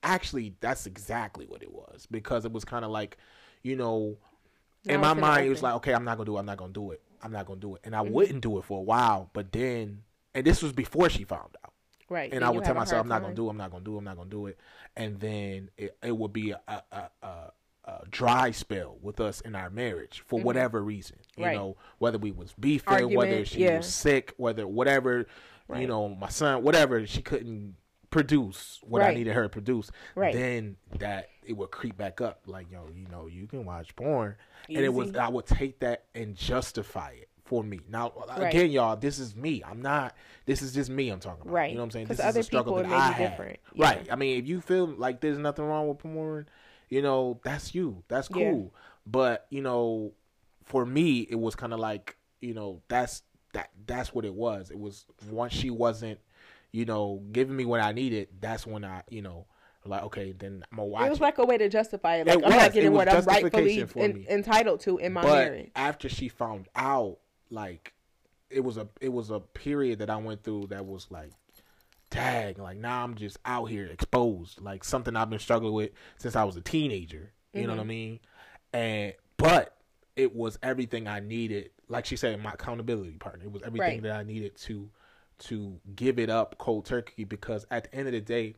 [0.03, 3.17] actually that's exactly what it was because it was kind of like,
[3.63, 4.36] you know, Now
[4.87, 6.41] in my it's in the mind it was like, okay, I'm not gonna do it.
[6.41, 7.01] I'm not gonna do it.
[7.23, 8.07] I'm not gonna do it, and Mm-hmm.
[8.07, 9.31] I wouldn't do it for a while.
[9.33, 10.03] But then,
[10.35, 11.73] and this was before she found out,
[12.09, 12.33] Right.
[12.33, 13.51] and I would tell myself, I'm not gonna do it.
[13.51, 13.99] I'm not gonna do it.
[13.99, 14.59] I'm not gonna do it,
[14.97, 16.83] and then it, it would be a, a,
[17.23, 17.53] a,
[17.85, 21.17] a, dry spell with us in our marriage for whatever reason.
[21.37, 21.45] You Mm-hmm.
[21.45, 21.57] Right.
[21.57, 23.79] know, whether we was beefing, whether she yeah.
[23.79, 25.27] was sick, whether whatever,
[25.69, 25.81] right.
[25.81, 27.75] you know, my son, whatever, she couldn't
[28.11, 29.91] produce what I needed her to produce.
[30.15, 30.35] Right.
[30.35, 34.37] Then that it would creep back up, like yo, you know, you can watch porn,
[34.69, 37.81] and it was I would take that and justify it for me.
[37.89, 38.49] Now Right.
[38.49, 39.63] again, y'all, this is me.
[39.65, 40.15] I'm not.
[40.45, 41.09] This is just me.
[41.09, 41.53] I'm talking about.
[41.53, 41.71] Right.
[41.71, 42.07] You know what I'm saying?
[42.07, 43.59] This is other a struggle people, that I different.
[43.75, 43.85] Yeah.
[43.85, 44.09] Right.
[44.11, 46.49] I mean, if you feel like there's nothing wrong with porn,
[46.89, 48.03] you know, that's you.
[48.09, 48.73] That's cool.
[48.75, 48.81] Yeah.
[49.07, 50.13] But you know,
[50.65, 53.71] for me, it was kind of like you know, that's that.
[53.87, 54.71] That's what it was.
[54.71, 56.19] It was once she wasn't,
[56.77, 58.29] you know, giving me what I needed.
[58.39, 59.47] That's when I, you know,
[59.87, 61.23] like okay, then I'm gonna watch It was it.
[61.23, 62.27] like a way to justify it.
[62.27, 62.59] Like It I'm was.
[62.59, 63.81] not getting what I'm rightfully
[64.29, 65.71] entitled to in my but marriage.
[65.75, 67.19] after she found out,
[67.51, 67.95] like
[68.51, 71.31] it was a it was a period that I went through that was like,
[72.11, 76.37] dang, like now I'm just out here exposed, like something I've been struggling with since
[76.37, 77.33] I was a teenager.
[77.55, 77.89] You know what I Mm-hmm.
[77.89, 78.21] mean?
[78.75, 79.75] And but
[80.15, 81.71] it was everything I needed.
[81.89, 83.45] Like she said, my accountability partner.
[83.45, 84.03] It was everything Right.
[84.03, 84.91] that I needed to
[85.41, 88.55] to give it up cold turkey because at the end of the day.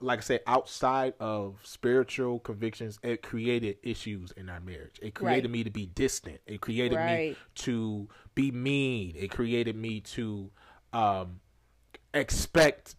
[0.00, 4.98] Like I said, outside of spiritual convictions, it created issues in our marriage.
[5.02, 5.52] It created Right.
[5.58, 6.40] me to be distant.
[6.46, 9.12] It created me to be mean.
[9.14, 10.50] It created me to
[10.94, 11.40] um,
[12.14, 12.94] expect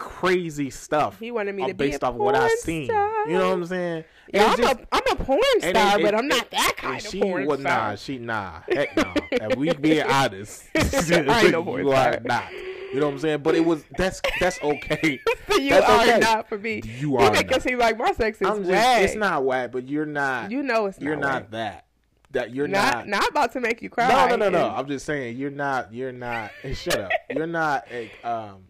[0.00, 1.20] crazy stuff.
[1.20, 2.86] He wanted me uh, to be based off what I seen.
[2.86, 3.28] star.
[3.28, 4.04] You know what I'm saying?
[4.32, 7.06] Yeah, I'm, just- a, I'm a porn star, it- but I'm not that kind of
[7.10, 7.90] she porn was, star.
[7.90, 8.60] Nah, she nah.
[8.68, 9.12] Heck no.
[9.30, 12.50] if we being honest, I ain't no porn you are not.
[12.52, 13.42] You know what I'm saying?
[13.42, 15.20] But it was that's that's okay.
[15.58, 16.18] you That's are okay.
[16.18, 16.80] not for me.
[16.84, 17.58] You You are make not.
[17.58, 19.02] it seem like my sex is I'm just whack.
[19.02, 20.50] it's not whack, but you're not.
[20.50, 21.84] You know it's you're not not that.
[22.32, 23.08] That you're Not, not.
[23.08, 24.08] not about to make you cry.
[24.08, 24.66] No, no, no, no.
[24.68, 25.92] And I'm just saying you're not.
[25.92, 26.52] You're not.
[26.62, 27.10] Hey, shut up.
[27.28, 27.86] You're not.
[27.90, 28.66] A, um.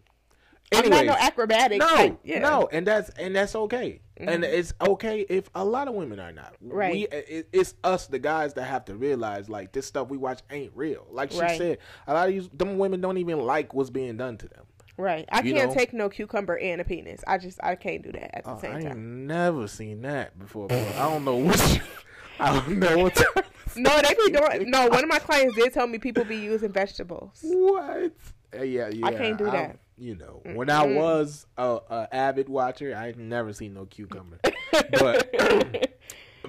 [0.73, 1.79] I'm not no acrobatic.
[1.79, 2.19] No, type.
[2.23, 2.35] Yeah.
[2.35, 2.43] Mm-hmm.
[2.43, 6.31] no, and that's and that's okay, and it's okay if a lot of women are
[6.31, 6.55] not.
[6.61, 6.93] Right.
[6.93, 10.41] We, it, it's us, the guys, that have to realize like this stuff we watch
[10.49, 11.05] ain't real.
[11.11, 11.57] Like she Right.
[11.57, 14.65] said, a lot of these them women don't even like what's being done to them.
[14.97, 15.25] Right.
[15.31, 15.75] I You can't know?
[15.75, 17.21] take no cucumber and a penis.
[17.27, 19.25] I just I can't do that at the Oh, same I time.
[19.27, 20.71] never seen that before.
[20.71, 21.81] I don't know what.
[22.39, 23.15] I don't know what.
[23.15, 23.43] time-
[23.77, 24.69] No, they be doing.
[24.69, 27.39] No, one of my clients did tell me people be using vegetables.
[27.41, 28.11] What?
[28.53, 29.11] Uh, yeah, yeah.
[29.11, 29.79] can't do I'm- that.
[30.01, 34.39] You know, when I was a, a avid watcher, I never seen no cucumber.
[34.99, 35.31] but,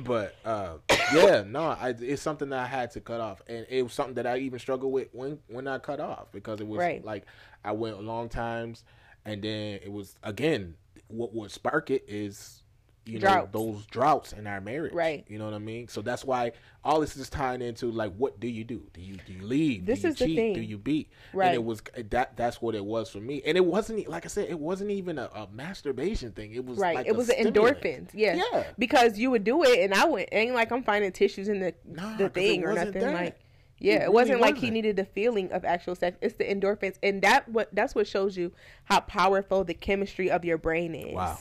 [0.00, 0.76] but uh,
[1.14, 4.14] yeah, no, I, it's something that I had to cut off, and it was something
[4.14, 7.04] that I even struggled with when when I cut off because it was Right.
[7.04, 7.26] like
[7.62, 8.84] I went long times,
[9.26, 10.76] and then it was again
[11.08, 12.61] what would spark it is.
[13.04, 15.24] You know those droughts in our marriage, Right.
[15.28, 15.88] You know what I mean.
[15.88, 16.52] So that's why
[16.84, 18.86] all this is tying into like, what do you do?
[18.92, 19.86] Do you do you leave?
[19.86, 20.54] This do you is the thing.
[20.54, 21.10] Do you beat?
[21.32, 22.36] right And it was eh, that.
[22.36, 23.42] That's what it was for me.
[23.44, 24.48] And it wasn't like I said.
[24.48, 26.54] It wasn't even a, a masturbation thing.
[26.54, 26.94] It was Right.
[26.94, 28.10] Like it was endorphins.
[28.14, 28.40] Yeah.
[28.52, 28.64] Yeah.
[28.78, 30.28] Because you would do it, and I went.
[30.30, 32.92] Ain't like I'm finding tissues in the Nah, the thing or nothing.
[33.02, 33.14] that.
[33.14, 33.38] Like,
[33.80, 34.72] yeah, It it, really wasn't like he wasn't.
[34.74, 36.16] needed the feeling of actual sex.
[36.20, 38.52] It's the endorphins, and that what that's what shows you
[38.84, 41.12] how powerful the chemistry of your brain is.
[41.14, 41.38] Wow.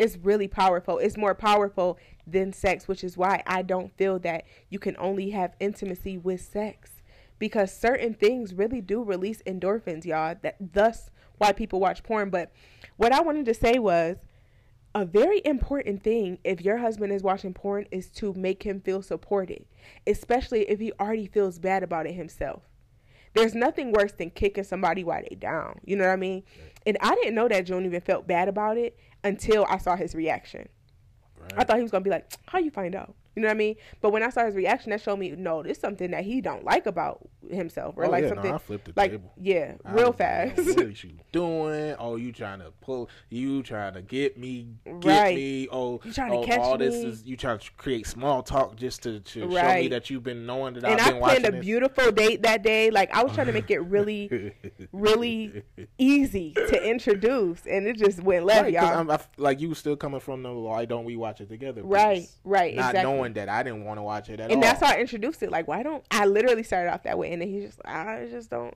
[0.00, 0.96] It's really powerful.
[0.96, 5.28] It's more powerful than sex, which is why I don't feel that you can only
[5.30, 7.02] have intimacy with sex.
[7.38, 10.36] Because certain things really do release endorphins, y'all.
[10.40, 12.30] That thus why people watch porn.
[12.30, 12.50] But
[12.96, 14.16] what I wanted to say was
[14.94, 19.02] a very important thing if your husband is watching porn is to make him feel
[19.02, 19.66] supported,
[20.06, 22.62] especially if he already feels bad about it himself.
[23.34, 25.80] There's nothing worse than kicking somebody while they down.
[25.84, 26.42] You know what I mean?
[26.86, 30.14] And I didn't know that June even felt bad about it until I saw his
[30.14, 30.68] reaction.
[31.56, 33.58] I thought he was gonna be like, "How you find out?" You know what I
[33.58, 33.76] mean?
[34.00, 36.64] But when I saw his reaction, that showed me no, there's something that he don't
[36.64, 39.32] like about himself, or Oh, like yeah, no, something I flipped the like table.
[39.40, 40.58] yeah, I real fast.
[40.58, 41.94] "Yo, What is you doing?
[41.98, 43.08] Oh, you trying to pull?
[43.28, 44.68] You trying to get me?
[44.84, 45.36] Get Right.
[45.36, 45.68] me?
[45.70, 48.76] Oh, You trying to oh, catch all this is you trying to create small talk
[48.76, 51.44] just to, to show me that you've been knowing that and I've I been planned
[51.46, 52.90] a beautiful date that day.
[52.90, 54.52] Like I was trying to make it really,
[54.92, 55.62] really
[55.98, 59.10] easy to introduce, and it just went left, Right, y'all.
[59.10, 61.82] I like you still coming from the why don't we watch it together?
[61.82, 63.00] Right, right, exactly.
[63.20, 64.54] Knowing that I didn't want to watch it at and all.
[64.54, 65.50] And that's how I introduced it.
[65.50, 68.50] Like, why don't I literally started off that way, and then he just, I just
[68.50, 68.74] don't.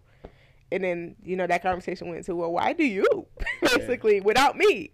[0.72, 3.26] And then you know that conversation went to, well, why do you
[3.60, 4.90] basically without me?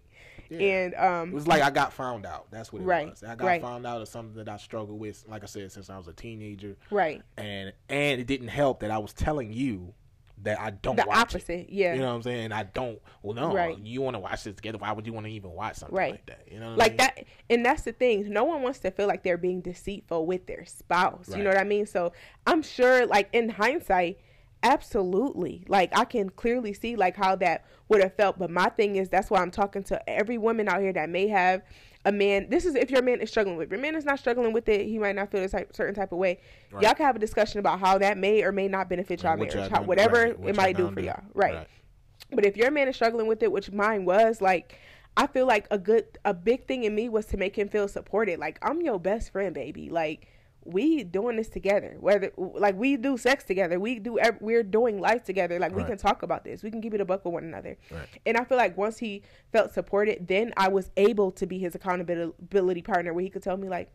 [0.51, 2.51] And um, It was like I got found out.
[2.51, 3.23] That's what it Right, was.
[3.23, 3.61] I got right.
[3.61, 6.13] found out of something that I struggled with, like I said, since I was a
[6.13, 6.75] teenager.
[6.89, 9.93] right, And and it didn't help that I was telling you
[10.43, 11.37] that I don't the watch it.
[11.37, 11.69] opposite.
[11.69, 12.51] Yeah, You know what I'm saying?
[12.51, 12.99] I don't.
[13.21, 13.53] Well, no.
[13.53, 13.77] Right.
[13.77, 14.77] You want to watch this together?
[14.79, 16.11] Why would you want to even watch something Right.
[16.11, 16.47] like that?
[16.51, 16.97] You know, what I like mean?
[16.97, 20.45] that and that's the thing no one wants to feel like they're being deceitful with
[20.47, 22.13] their spouse you know what i mean so
[22.47, 24.17] i'm sure like in hindsight
[24.63, 28.95] absolutely like i can clearly see like how that would have felt but my thing
[28.95, 31.61] is that's why i'm talking to every woman out here that may have
[32.05, 34.17] a man this is if your man is struggling with if your man is not
[34.17, 36.39] struggling with it he might not feel a type, certain type of way
[36.71, 36.83] Right.
[36.83, 39.69] y'all can have a discussion about how that may or may not benefit y'all marriage
[39.69, 41.03] how, whatever right, it might do for do.
[41.03, 41.53] y'all right.
[41.53, 41.67] Right.
[42.33, 44.79] But if your man is struggling with it, which mine was, like
[45.17, 47.89] I feel like a good a big thing in me was to make him feel
[47.89, 48.39] supported.
[48.39, 49.89] Like I'm your best friend, baby.
[49.89, 50.27] Like
[50.63, 51.97] we doing this together.
[51.99, 55.59] Whether like we do sex together, we do we're doing life together.
[55.59, 56.63] Like we can talk about this.
[56.63, 57.77] We can keep it a buck with one another.
[57.89, 58.07] Right.
[58.25, 61.75] And I feel like once he felt supported, then I was able to be his
[61.75, 63.91] accountability partner, where he could tell me like.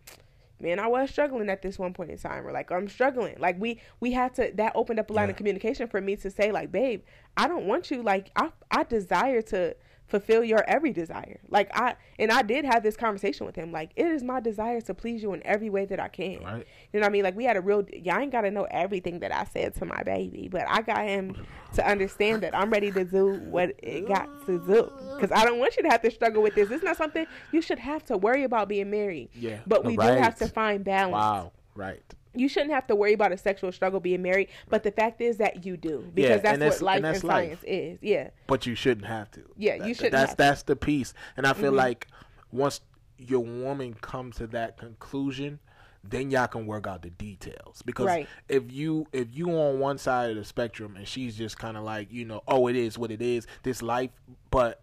[0.59, 3.37] Man, I was struggling at this one point in time, or like I'm struggling.
[3.39, 6.31] Like we we had to that opened up a line of communication for me to
[6.31, 7.03] say like, babe,
[7.37, 9.77] I don't want you like I I desire to
[10.07, 11.41] fulfill your every desire.
[11.49, 13.73] Like I and I did have this conversation with him.
[13.73, 16.43] Like it is my desire to please you in every way that I can.
[16.43, 16.67] Right.
[16.93, 17.25] You know what I mean?
[17.25, 20.03] Like we had a real y'all ain't gotta know everything that I said to my
[20.03, 24.29] baby, but I got him to understand that I'm ready to do what it got
[24.47, 24.91] to do.
[25.21, 26.71] Cause I don't want you to have to struggle with this.
[26.71, 29.31] It's not something you should have to worry about being married.
[29.35, 29.59] Yeah.
[29.67, 31.53] But we do have to find balance Wow.
[31.75, 32.15] Right.
[32.37, 35.39] You shouldn't have to worry about a sexual struggle being married, but the fact is
[35.39, 37.47] that you do because Yeah, that's, that's- what life and and, that's life.
[37.49, 37.99] science is.
[38.03, 39.43] Yeah, But you shouldn't have to.
[39.57, 40.43] Yeah, you shouldn't That's have to.
[40.43, 41.77] that's the piece, and I feel Mhm.
[41.77, 42.07] like
[42.53, 42.81] once
[43.19, 45.59] your woman comes to that conclusion,
[46.05, 47.83] then y'all can work out the details.
[47.85, 48.29] Because Right.
[48.49, 51.83] if you if you on one side of the spectrum and she's just kind of
[51.85, 54.11] like you know, oh, it is what it is, this life,
[54.51, 54.83] but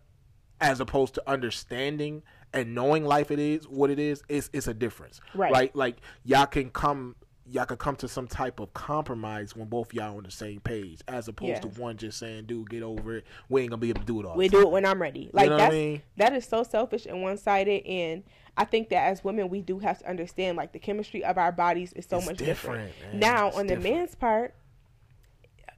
[0.60, 4.74] as opposed to understanding and knowing life it is what it is, it's it's a
[4.74, 5.74] difference, Right.
[5.76, 7.16] Like y'all can come.
[7.54, 11.02] Y'all could come to some type of compromise when both y'all on the same page,
[11.08, 11.60] as opposed Yeah.
[11.60, 13.26] to one just saying, "Dude, get over it.
[13.48, 15.30] We ain't gonna be able to do it all." we do it when I'm ready.
[15.32, 16.02] Like know what I that's mean?
[16.18, 18.24] that is so selfish and one sided, and
[18.58, 21.52] I think that as women we do have to understand like the chemistry of our
[21.52, 23.20] bodies is so It's much different, different.
[23.20, 24.56] Now It's on the man's part,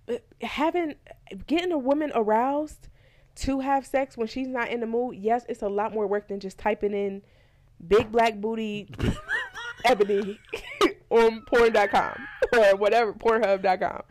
[0.08, 0.96] uh, having
[1.46, 2.88] getting a woman aroused
[3.36, 6.30] to have sex when she's not in the mood, yes, it's a lot more work
[6.30, 7.22] than just typing in
[7.86, 8.88] big black booty
[9.84, 10.40] ebony
[11.16, 14.02] Um, on porn.com or whatever pornhub.com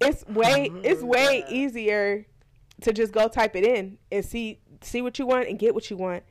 [0.00, 2.26] it's way oh it's way easier
[2.80, 5.90] to just go type it in and see see what you want and get what
[5.90, 6.24] you want.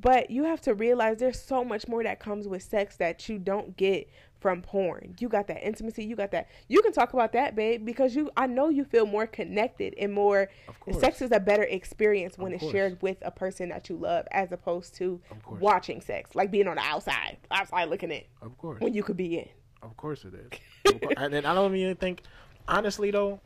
[0.00, 3.38] But you have to realize there's so much more that comes with sex that you
[3.38, 4.08] don't get
[4.44, 5.14] from porn.
[5.18, 6.48] You got that intimacy, you got that.
[6.68, 10.12] You can talk about that, babe, because you I know you feel more connected and
[10.12, 11.00] more Of course.
[11.00, 14.52] sex is a better experience when it's shared with a person that you love as
[14.52, 18.92] opposed to watching sex, like being on the outside, outside looking in Of course, when
[18.92, 19.48] you could be in.
[19.82, 21.00] of course it is.
[21.16, 22.20] And I don't even think,
[22.68, 23.40] honestly though,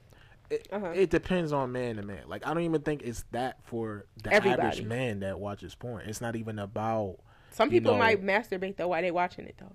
[0.51, 0.89] it, Uh-huh.
[0.97, 2.25] it depends on man to man.
[2.27, 4.63] Like I don't even think it's that for the Everybody.
[4.67, 6.09] average man that watches porn.
[6.09, 7.19] It's not even about
[7.51, 9.75] Some you people know, might masturbate though while they watching it though.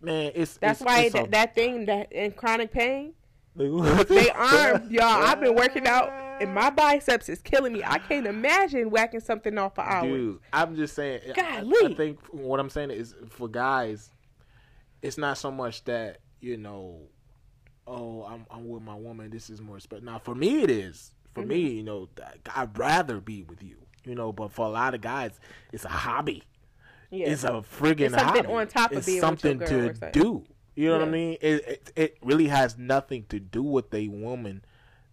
[0.00, 0.32] Man.
[0.34, 3.12] It's That's it's, why it's that, a- that thing that in chronic pain,
[3.56, 3.68] they
[4.04, 5.04] they arm y'all.
[5.24, 7.82] I've been working out and my biceps is killing me.
[7.84, 10.04] I can't imagine whacking something off for hours.
[10.10, 11.20] Dude, I'm just saying.
[11.36, 14.10] I- I, I think what I'm saying is for guys,
[15.02, 17.00] it's not so much that you know,
[17.86, 19.30] oh, I'm I'm with my woman.
[19.30, 20.04] This is more special.
[20.04, 21.14] Now for me, it is.
[21.34, 21.76] For me, Mm-hmm.
[21.76, 22.08] you know,
[22.54, 23.76] I'd rather be with you.
[24.04, 25.38] You know, but for a lot of guys,
[25.72, 26.42] it's a hobby.
[27.10, 27.28] Yeah.
[27.28, 28.54] It's a friggin' It's something hobby.
[28.54, 30.44] on top of it's being with your something to do.
[30.76, 31.38] You know what I mean?
[31.40, 34.64] It, it it really has nothing to do with a woman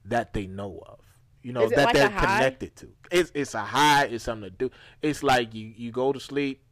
[0.05, 0.99] that they know of.
[1.41, 2.89] You know that like they're connected to.
[3.11, 4.05] It's it's a high.
[4.05, 4.69] It's something to do.
[5.01, 6.63] It's like you you go to sleep,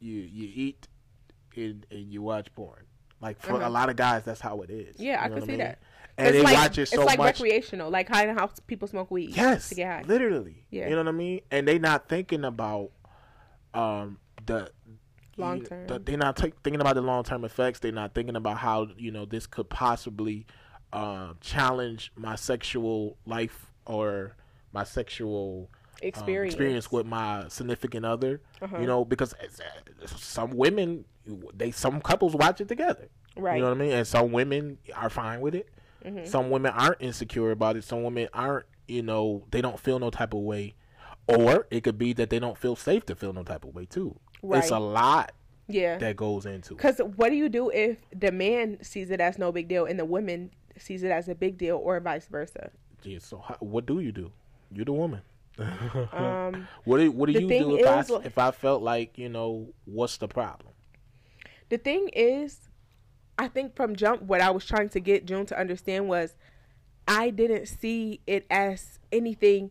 [0.00, 0.86] you you eat,
[1.56, 2.84] and, and you watch porn.
[3.20, 3.70] Like for a Uh-huh.
[3.70, 4.96] lot of guys, that's how it is.
[5.00, 5.58] Yeah, I You know can see mean?
[5.58, 5.78] that.
[6.16, 7.40] And it's they like, watch it so it's like much.
[7.40, 9.30] recreational, like how how people smoke weed.
[9.36, 10.02] Yes, to get high.
[10.06, 10.64] literally.
[10.70, 10.84] Yeah.
[10.84, 11.40] You know what I mean?
[11.50, 12.90] And they not thinking about
[13.74, 14.18] um
[14.48, 14.70] the
[15.36, 15.86] Long term.
[15.86, 17.78] the- they're not ta- thinking about the long term effects.
[17.78, 20.46] They're not thinking about how you know this could possibly
[20.92, 24.34] uh, challenge my sexual life or
[24.72, 26.54] my sexual um, Experience.
[26.54, 28.40] experience with my significant other.
[28.60, 28.78] Uh-huh.
[28.80, 29.34] You know, because
[30.06, 31.04] some women,
[31.54, 33.08] they some couples watch it together.
[33.36, 33.56] Right.
[33.56, 33.92] You know what I mean?
[33.92, 35.68] And some women are fine with it.
[36.04, 36.26] Mhm.
[36.26, 37.84] Some women aren't insecure about it.
[37.84, 40.74] Some women aren't, you know, they don't feel no type of way.
[41.28, 43.84] Or it could be that they don't feel safe to feel no type of way
[43.84, 44.18] too.
[44.42, 45.32] It's a lot
[45.68, 45.98] Yeah.
[45.98, 46.76] that goes into it.
[46.78, 49.98] Because what do you do if the man sees it as no big deal and
[49.98, 52.70] the woman sees it as a big deal, or vice versa?
[53.02, 54.30] Yeah, so how, what do you do?
[54.72, 55.22] You're the woman.
[56.12, 59.18] Um, what do what do you do if I is, s- if I felt like
[59.18, 60.72] you know what's the problem?
[61.68, 62.68] the thing is,
[63.36, 66.36] I think from jump, what I was trying to get June to understand was,
[67.08, 69.70] I didn't see it as anything.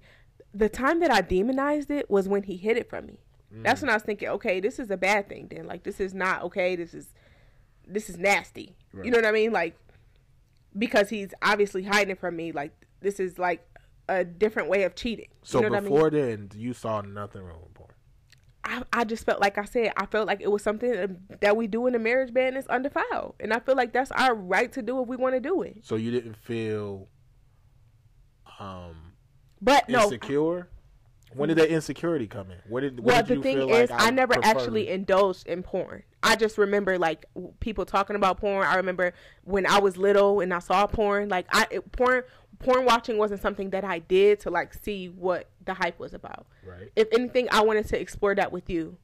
[0.53, 3.19] The time that I demonized it was when he hid it from me.
[3.51, 5.47] That's when I was thinking, okay, this is a bad thing.
[5.49, 6.75] Then, like, this is not okay.
[6.75, 7.07] This is,
[7.87, 8.75] this is nasty.
[9.03, 9.51] You know what I mean?
[9.51, 9.77] Like,
[10.77, 12.51] because he's obviously hiding it from me.
[12.51, 13.65] Like, this is like
[14.09, 15.29] a different way of cheating.
[15.43, 15.91] So you know what I mean?
[15.91, 17.89] before then, you saw nothing wrong with porn.
[18.63, 21.67] I, I just felt like I said, I felt like it was something that we
[21.67, 23.35] do in the marriage bed and it's undefiled.
[23.39, 25.77] And I feel like that's our right to do if we want to do it.
[25.83, 27.07] So you didn't feel
[28.59, 29.13] um
[29.61, 30.67] But no, insecure.
[31.33, 32.57] When did that insecurity come in?
[32.67, 32.99] What did?
[32.99, 36.03] What well, did the thing is, like I never prefer- actually indulged in porn.
[36.23, 37.25] I just remember like
[37.59, 38.65] people talking about porn.
[38.65, 39.13] I remember
[39.43, 41.29] when I was little and I saw porn.
[41.29, 42.23] Like I it, porn
[42.59, 46.47] porn watching wasn't something that I did to like see what the hype was about.
[46.65, 46.91] Right.
[46.95, 48.97] If anything, I wanted to explore that with you,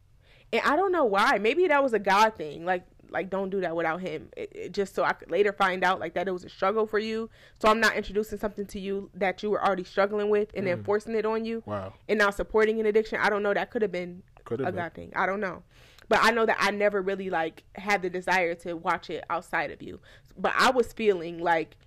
[0.52, 1.38] and I don't know why.
[1.40, 2.66] Maybe that was a God thing.
[2.66, 4.30] Like like don't do that without him.
[4.36, 6.86] It, it- just so I could later find out like that it was a struggle
[6.88, 7.30] for you.
[7.62, 10.80] So I'm not introducing something to you that you were already struggling with and then
[10.80, 10.86] mm.
[10.86, 11.94] forcing it on you Wow.
[12.10, 13.20] and now supporting an addiction.
[13.22, 13.54] I don't know.
[13.54, 15.12] That could have been Could a have God thing.
[15.16, 15.64] I don't know.
[16.10, 19.72] But I know that I never really like had the desire to watch it outside
[19.72, 20.00] of you.
[20.38, 21.78] But I was feeling like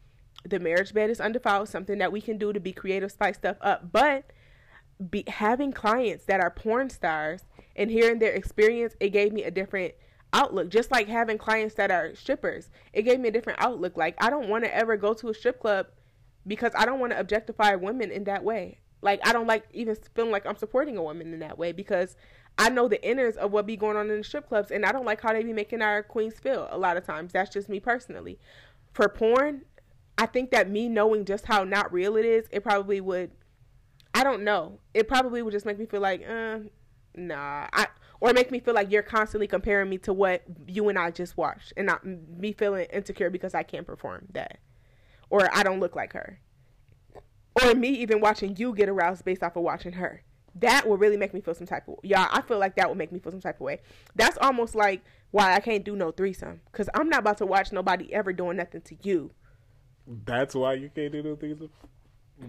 [0.45, 3.57] the marriage bed is undefiled, something that we can do to be creative, spice stuff
[3.61, 3.93] up.
[3.93, 4.31] But
[5.11, 7.43] be having clients that are porn stars
[7.75, 9.95] and hearing their experience, it gave me a different
[10.37, 10.69] outlook.
[10.69, 13.97] Just like having clients that are strippers, it gave me a different outlook.
[13.97, 15.87] Like I don't want to ever go to a strip club
[16.47, 18.79] because I don't want to objectify women in that way.
[19.03, 22.17] Like I don't like even feeling like I'm supporting a woman in that way because
[22.59, 24.93] I know the innards of what be going on in the strip clubs and I
[24.93, 27.33] don't like how they be making our queens feel a lot of times.
[27.33, 28.39] That's just me personally.
[28.93, 29.63] For porn,
[30.17, 33.31] I think that me knowing just how not real it is, it probably would
[34.17, 34.79] I don't know.
[34.95, 36.61] It probably would just make me feel like, uh,
[37.15, 37.67] nah.
[37.71, 37.87] I
[38.21, 41.37] or make me feel like you're constantly comparing me to what you and I just
[41.37, 44.59] watched, and not me feeling insecure because I can't perform that,
[45.31, 46.41] or I don't look like her,
[47.63, 50.23] or me even watching you get aroused based off of watching her.
[50.59, 52.29] That will really make me feel some type of yeah.
[52.31, 53.81] I feel like that would make me feel some type of way.
[54.15, 57.73] That's almost like why I can't do no threesome because I'm not about to watch
[57.73, 59.33] nobody ever doing nothing to you.
[60.07, 61.61] That's why you can't do those things.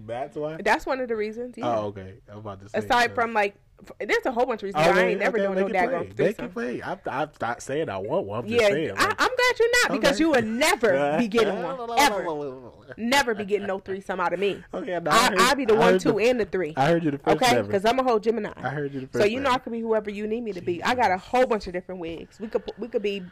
[0.05, 0.57] That's why.
[0.61, 1.55] That's one of the reasons.
[1.57, 1.65] Yeah.
[1.67, 2.19] Oh, okay.
[2.29, 2.79] I'm about to say.
[2.79, 3.55] Aside uh, from like,
[3.99, 5.87] there's a whole bunch of reasons why I ain't never okay, doing no make it
[5.89, 5.97] play.
[5.97, 6.45] daggone threesome.
[6.45, 6.81] it play.
[6.83, 8.39] I'm, I'm not saying I want one.
[8.39, 8.91] I'm just Yeah, saying.
[8.97, 10.23] I, I'm glad you're not because Okay.
[10.23, 12.71] you would never be getting one ever.
[12.97, 14.63] Never be getting no threesome out of me.
[14.73, 16.73] Okay, no, I I, heard- I'll be the I one, two, the- and the three.
[16.75, 18.51] I heard you the first Okay, because I'm a whole Gemini.
[18.57, 20.61] I heard you the So you know I could be whoever you need me to
[20.61, 20.83] be.
[20.83, 22.39] I got a whole bunch of different wigs.
[22.39, 23.23] We could we could be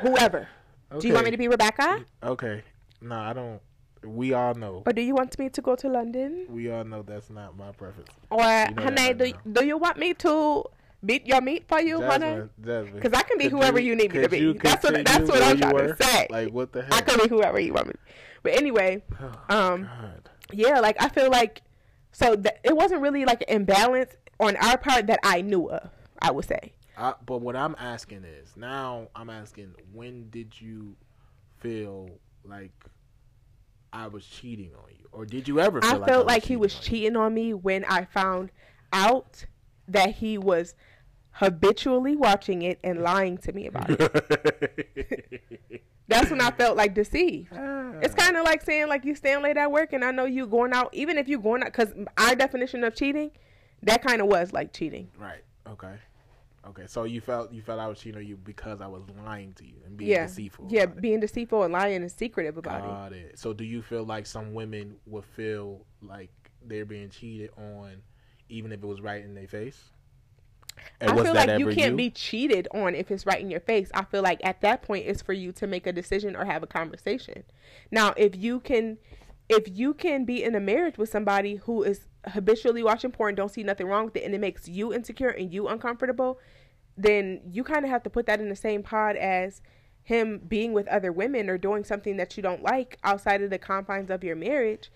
[0.00, 0.48] whoever.
[0.98, 2.62] Do you want me to be Rebecca, Okay.
[3.00, 3.60] No, I don't.
[4.04, 4.82] We all know.
[4.86, 7.72] or do you want me to go to London, We all know that's not my
[7.72, 8.08] preference.
[8.30, 10.64] or know honey, do, do you want me to
[11.04, 12.42] beat your meat for you, honey?
[12.60, 14.52] Because I can be could whoever you, need me to be.
[14.54, 16.26] That's what that's what I'm trying you to say.
[16.30, 16.92] Like what the heck?
[16.94, 17.94] I can be whoever you want me.
[18.42, 20.28] But anyway, Oh, um, God.
[20.52, 21.62] yeah, like I feel like
[22.12, 25.90] so th- it wasn't really like an imbalance on our part that I knew of.
[26.22, 26.72] I would say.
[26.96, 30.96] I, but what I'm asking is now I'm asking when did you
[31.58, 32.10] feel
[32.44, 32.72] like
[33.92, 35.80] I was cheating on you, or did you ever?
[35.80, 38.50] Feel I like felt was like he was on cheating on me when I found
[38.92, 39.46] out
[39.88, 40.74] that he was
[41.32, 45.42] habitually watching it and lying to me about it.
[46.08, 47.52] That's when I felt like deceived.
[47.52, 47.92] Ah.
[48.02, 50.46] It's kind of like saying like you staying late at work and I know you
[50.46, 53.30] going out, even if you going out, because our definition of cheating,
[53.82, 55.08] that kind of was like cheating.
[55.18, 55.42] right.
[55.68, 55.94] Okay.
[56.66, 56.86] Okay.
[56.86, 59.66] So you felt you felt I was cheating on you because I was lying to
[59.66, 60.68] you and being Yeah, deceitful.
[60.70, 61.00] yeah, about it.
[61.02, 62.88] being deceitful and lying and secretive about it.
[62.88, 63.38] Got it.
[63.38, 66.30] So do you feel like some women would feel like
[66.62, 68.02] they're being cheated on,
[68.48, 69.90] even if it was right in their face?
[71.00, 73.90] And I feel like you can't be cheated on if it's right in your face.
[73.94, 76.62] I feel like at that point it's for you to make a decision or have
[76.62, 77.42] a conversation.
[77.90, 78.98] Now, if you can
[79.50, 83.50] if you can be in a marriage with somebody who is habitually watching porn, don't
[83.50, 86.38] see nothing wrong with it and it makes you insecure and you uncomfortable,
[86.96, 89.60] then you kind of have to put that in the same pod as
[90.02, 93.58] him being with other women or doing something that you don't like outside of the
[93.58, 94.90] confines of your marriage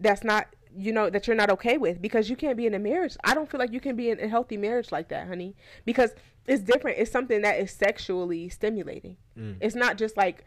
[0.00, 2.78] that's not you know that you're not okay with because you can't be in a
[2.78, 3.16] marriage.
[3.22, 6.14] I don't feel like you can be in a healthy marriage like that honey because
[6.46, 6.98] it's different.
[6.98, 9.16] It's something that is sexually stimulating.
[9.38, 9.56] Mm.
[9.60, 10.44] It's not just like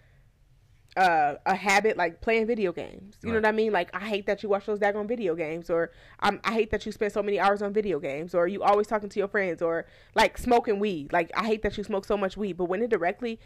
[0.98, 4.26] uh, a habit like playing video games you know what i mean like i hate
[4.26, 5.92] that you watch those daggone video games or
[6.22, 8.88] um, i hate that you spend so many hours on video games or you always
[8.88, 9.86] talking to your friends or
[10.16, 12.90] like smoking weed like i hate that you smoke so much weed but when it
[12.90, 13.40] directly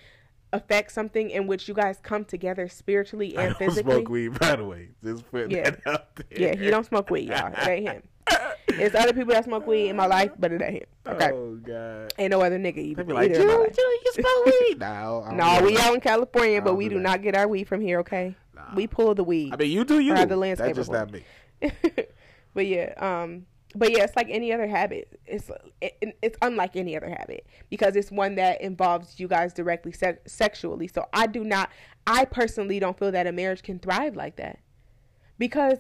[0.54, 4.38] affects something in which you guys come together spiritually and I don't physically smoke weed,
[4.40, 4.90] by the way.
[5.02, 5.70] Just put Yeah.
[5.70, 6.26] that out there.
[6.38, 7.54] yeah, he don't smoke weed, y'all.
[7.54, 8.04] It ain't him.
[8.80, 10.84] It's other people that smoke weed in my life, but it ain't him.
[11.08, 11.32] Okay.
[11.32, 12.14] Oh god.
[12.18, 13.08] Ain't no other nigga They even.
[13.08, 13.42] be like, Jill.
[13.48, 14.80] Jill, you smoke weed?
[14.80, 15.88] No, No, we that.
[15.88, 18.00] out in California, but we do do not get our weed from here.
[18.00, 18.76] Okay, Nah.
[18.76, 19.54] we pull the weed.
[19.54, 20.14] I mean, you do you.
[20.16, 21.24] The That's landscaper just not me.
[22.54, 23.46] but yeah, um,
[23.76, 25.20] but yeah, it's like any other habit.
[25.26, 25.50] It's
[25.82, 30.20] it, it's unlike any other habit because it's one that involves you guys directly se-
[30.26, 30.88] sexually.
[30.88, 31.70] So I do not,
[32.06, 34.60] I personally don't feel that a marriage can thrive like that
[35.38, 35.78] because,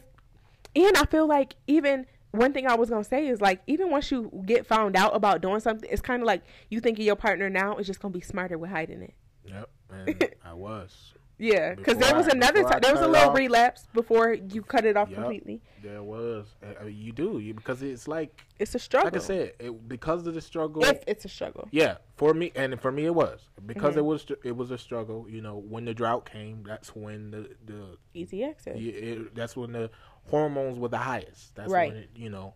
[0.75, 4.09] and I feel like even one thing I was gonna say is like even once
[4.11, 7.49] you get found out about doing something, it's kind of like you thinking your partner
[7.49, 9.13] now is just gonna be smarter with hiding it.
[9.45, 11.13] Yep, and I was.
[11.37, 12.81] Yeah, because there was I- another time.
[12.83, 13.35] There was a little off.
[13.37, 15.17] relapse before you cut it off Yep.
[15.17, 15.59] completely.
[15.81, 16.45] There was.
[16.79, 19.07] I mean, you do you, because it's like, It's a struggle.
[19.07, 20.83] like I said, it, because of the struggle.
[20.85, 21.67] if it's a struggle.
[21.71, 23.97] Yeah, for me and for me it was because Mhm.
[23.97, 25.25] it was it was a struggle.
[25.27, 28.77] You know, when the drought came, that's when the the Easy access.
[28.77, 29.89] yeah, it, that's when the
[30.29, 31.55] hormones were the highest.
[31.55, 31.91] That's Right.
[31.91, 32.53] when it, you know,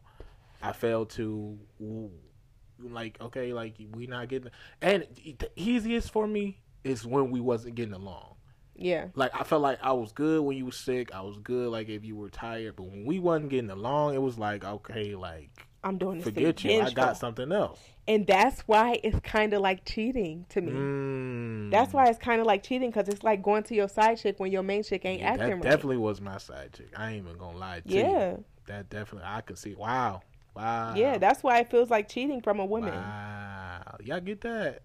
[0.62, 1.58] I failed to
[2.80, 4.52] like okay, like we not getting
[4.82, 5.06] and
[5.40, 8.36] the easiest for me is when we wasn't getting along.
[8.76, 9.08] Yeah.
[9.16, 11.14] Like I felt like I was good when you were sick.
[11.14, 14.22] I was good like if you were tired, but when we wasn't getting along, it
[14.22, 15.50] was like okay, like
[15.86, 16.82] I'm doing this forget you.
[16.82, 17.80] I got something else.
[18.08, 20.72] And that's why it's kind of like cheating to me.
[20.72, 21.72] Mm.
[21.72, 24.40] That's why it's kind of like cheating because it's like going to your side chick
[24.40, 25.64] when your main chick ain't Yeah, acting that right.
[25.64, 26.88] definitely was my side chick.
[26.98, 28.02] I ain't even gonna lie to you.
[28.02, 28.38] Yeah.
[28.66, 29.76] That definitely I could see.
[29.76, 30.22] Wow.
[30.56, 30.96] Wow.
[30.96, 32.94] Yeah, that's why it feels like cheating from a woman.
[32.96, 33.98] Wow.
[34.04, 34.82] Y'all get that?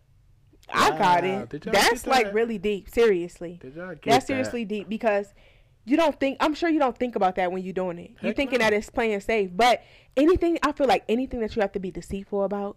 [0.72, 1.51] I got it.
[1.64, 2.90] That's get like really deep.
[2.90, 3.59] Seriously.
[3.62, 4.26] Did y'all get That's that?
[4.26, 5.32] seriously deep because
[5.91, 8.12] you don't think I'm sure you don't think about that when you're doing it.
[8.22, 8.66] You're thinking no.
[8.66, 9.51] that it's playing safe.
[9.53, 9.82] But
[10.16, 12.76] anything I feel like anything that you have to be deceitful about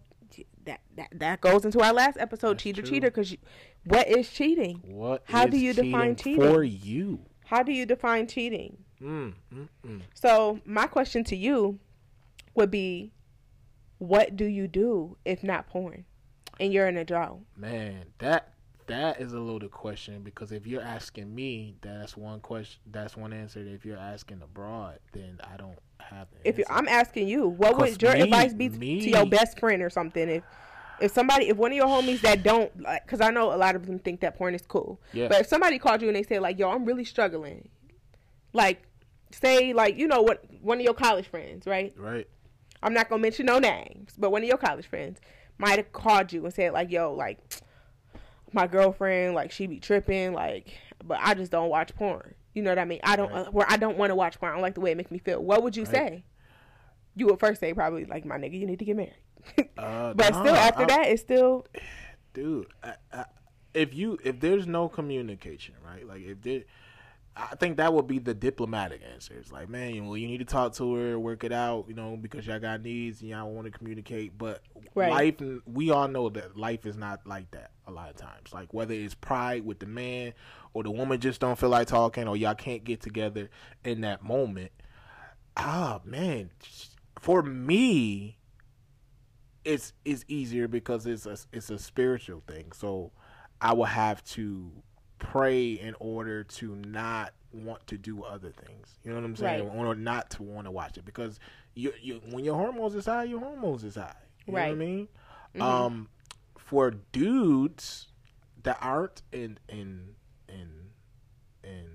[0.64, 2.90] that that, that goes into our last episode, That's cheater true.
[2.90, 3.36] cheater, because
[3.84, 4.80] what is cheating?
[4.84, 6.52] What How do you define cheating cheating?
[6.54, 7.20] for you?
[7.44, 8.78] How do you define cheating?
[9.00, 10.00] Mm, mm, mm.
[10.14, 11.78] So my question to you
[12.54, 13.12] would be,
[13.98, 16.04] what do you do if not porn,
[16.58, 17.40] and you're in a drought?
[17.56, 18.53] Man, that
[18.86, 22.80] that is a loaded question because if you're asking me, that's one question.
[22.90, 23.60] That's one answer.
[23.60, 26.28] If you're asking abroad, then I don't have.
[26.32, 26.60] An If.
[26.68, 29.90] I'm asking you, what would your me- advice be me- to your best friend or
[29.90, 30.28] something?
[30.28, 30.42] If
[31.00, 33.74] if somebody, if one of your homies that don't, like, because I know a lot
[33.74, 35.26] of them think that porn is cool, Yeah.
[35.28, 37.68] but if somebody called you and they say like, "Yo, I'm really struggling,"
[38.52, 38.82] like,
[39.32, 41.92] say like you know what, one of your college friends, right?
[41.96, 42.28] right,
[42.82, 45.20] I'm not gonna mention no names, but one of your college friends
[45.58, 47.38] might have called you and said like, "Yo, like
[48.54, 52.70] my girlfriend, like she be tripping, like, but I just don't watch porn." You know
[52.70, 53.00] what I mean?
[53.02, 53.46] I don't, Right.
[53.46, 54.50] uh, where I don't want to watch porn.
[54.50, 55.42] I don't like the way it makes me feel.
[55.42, 55.90] What would you Right.
[55.92, 56.24] say?
[57.16, 59.14] You would first say probably like, "My nigga, you need to get married."
[59.78, 61.66] uh, but still, after I- that, it's still
[62.32, 63.24] dude I, I,
[63.74, 66.62] if you if there's no communication right like if there
[67.36, 70.38] i think that would be the diplomatic answer it's like man you, know, you need
[70.38, 73.50] to talk to her work it out you know because y'all got needs and y'all
[73.50, 74.62] want to communicate but
[74.96, 75.10] Right.
[75.10, 78.72] life we all know that life is not like that a lot of times like
[78.72, 80.32] whether it's pride with the man
[80.72, 83.50] or the woman just don't feel like talking or y'all can't get together
[83.84, 84.70] in that moment
[85.56, 86.50] ah man
[87.20, 88.38] for me
[89.64, 92.72] it's it's easier because it's a it's a spiritual thing.
[92.72, 93.12] So
[93.60, 94.70] I will have to
[95.18, 98.98] pray in order to not want to do other things.
[99.04, 99.68] You know what I'm saying?
[99.68, 99.86] Right.
[99.86, 101.38] Or not to want to watch it because
[101.74, 104.14] you you when your hormones is high, your hormones is high.
[104.46, 105.08] You know what I mean?
[105.54, 105.62] Mhm.
[105.62, 106.08] Um,
[106.58, 108.08] for dudes
[108.62, 110.14] that aren't in in
[110.48, 110.90] in
[111.62, 111.86] in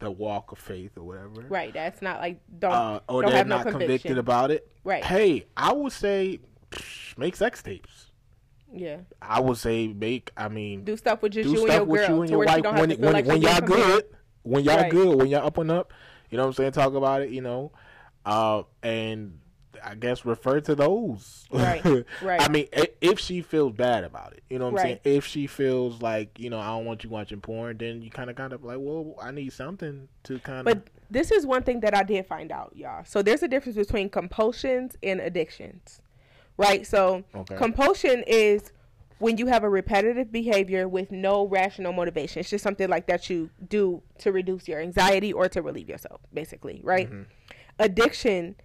[0.00, 1.72] the walk of faith or whatever, right.
[1.72, 4.70] That's not like don't uh, or don't they're have no not convicted about it.
[4.84, 5.04] right.
[5.04, 6.40] Hey, I would say
[6.70, 8.10] psh, make sex tapes.
[8.74, 10.30] Yeah, I would say make.
[10.36, 12.44] I mean, do stuff with just you and stuff your with girl you and your
[12.44, 14.04] wife don't when when, like when y'all good,
[14.42, 14.90] when y'all Right.
[14.90, 15.92] good, when y'all up and up.
[16.30, 16.72] You know what I'm saying?
[16.72, 17.30] Talk about it.
[17.30, 17.72] You know,
[18.26, 19.38] uh, and
[19.82, 21.44] I guess refer to those.
[21.50, 21.84] Right,
[22.22, 22.40] right.
[22.40, 22.66] I mean,
[23.00, 25.02] if she feels bad about it, you know what I'm Right.
[25.04, 25.16] saying.
[25.18, 28.30] If she feels like you know I don't want you watching porn, then you kind
[28.30, 30.64] of kind of like, well, I need something to kind of.
[30.64, 33.04] But this is one thing that I did find out, y'all.
[33.04, 36.00] So there's a difference between compulsions and addictions,
[36.56, 36.86] right?
[36.86, 37.56] So Okay.
[37.56, 38.72] compulsion is
[39.18, 42.40] when you have a repetitive behavior with no rational motivation.
[42.40, 46.20] It's just something like that you do to reduce your anxiety or to relieve yourself,
[46.32, 47.08] basically, right?
[47.10, 47.22] Mm-hmm.
[47.78, 48.56] Addiction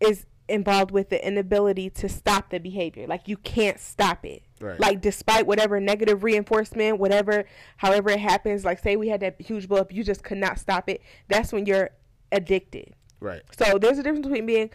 [0.00, 3.06] is involved with the inability to stop the behavior.
[3.06, 4.42] Like you can't stop it.
[4.60, 4.78] Right.
[4.78, 7.44] Like despite whatever negative reinforcement, whatever
[7.78, 10.58] however it happens, like say we had that huge blow up, you just could not
[10.58, 11.00] stop it.
[11.28, 11.90] That's when you're
[12.32, 12.94] addicted.
[13.20, 13.42] right.
[13.56, 14.70] So there's a difference between being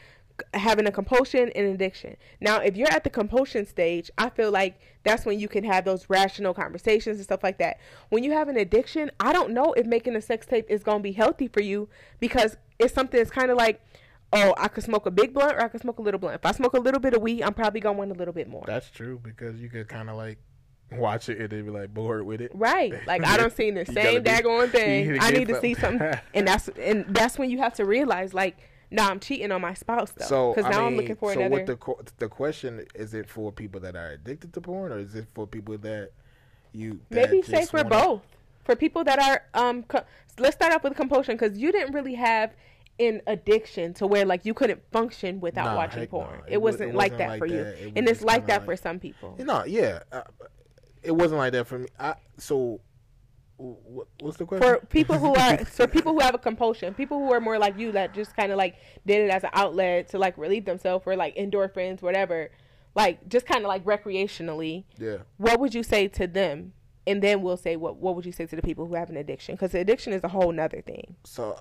[0.54, 2.18] having a compulsion and addiction.
[2.40, 5.86] Now, if you're at the compulsion stage, I feel like that's when you can have
[5.86, 7.80] those rational conversations and stuff like that.
[8.10, 11.00] When you have an addiction, I don't know if making a sex tape is going
[11.00, 13.82] to be healthy for you because it's something that's kind of like
[14.34, 16.36] oh, I could smoke a big blunt or I could smoke a little blunt.
[16.36, 18.48] If I smoke a little bit of weed, I'm probably gonna want a little bit
[18.48, 18.64] more.
[18.66, 20.38] That's true because you could kind of like
[20.92, 22.52] watch it and then be like bored with it.
[22.54, 22.94] Right.
[23.08, 25.18] Like I don't see the same daggone thing.
[25.22, 26.00] I need to see something.
[26.00, 28.58] something, and that's and that's when you have to realize like,
[28.92, 30.26] nah, I'm cheating on my spouse though.
[30.26, 31.76] So because now I'm mean, looking for so another.
[31.78, 35.16] what the the question is it for people that are addicted to porn or is
[35.16, 36.12] it for people that
[36.74, 38.22] you that Maybe say for wanna- both.
[38.66, 40.04] For people that are um, co-
[40.40, 42.54] let's start off with compulsion because you didn't really have
[43.00, 46.40] an addiction to where like you couldn't function without Nah, watching porn.
[46.40, 46.44] no.
[46.48, 47.60] It, It wasn't it like wasn't that like for you.
[47.62, 49.36] It and it's like that like- for some people.
[49.40, 50.24] You know, yeah, uh,
[51.02, 51.88] it wasn't like that for me.
[51.98, 52.82] I, so
[53.58, 54.78] what, what's the question?
[54.80, 57.78] for people who are for people who have a compulsion, people who are more like
[57.78, 61.06] you that just kind of like did it as an outlet to like relieve themselves
[61.08, 62.50] or like endorphins, whatever,
[62.96, 64.84] like just kind of like recreationally.
[64.98, 65.18] yeah.
[65.38, 66.74] What would you say to them?
[67.06, 69.18] And then we'll say what what would you say to the people who have an
[69.18, 69.56] addiction?
[69.56, 71.16] Because addiction is a whole nother thing.
[71.24, 71.60] So,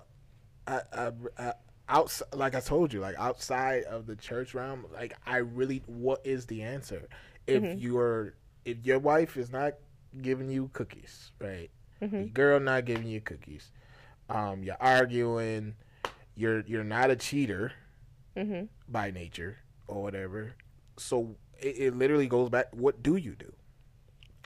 [0.67, 1.53] I, I, I
[1.89, 6.21] outside, like I told you, like outside of the church realm, like I really, what
[6.25, 7.09] is the answer?
[7.47, 7.79] If Mm-hmm.
[7.79, 8.35] you're,
[8.65, 9.75] if your wife is not
[10.21, 11.71] giving you cookies, right?
[12.03, 12.17] Mm-hmm.
[12.17, 13.71] Your girl not giving you cookies,
[14.29, 15.75] um, you're arguing,
[16.35, 17.73] you're you're not a cheater
[18.37, 18.65] Mm-hmm.
[18.87, 19.57] by nature
[19.89, 20.53] or whatever.
[20.99, 22.67] So it, it literally goes back.
[22.73, 23.51] What do you do?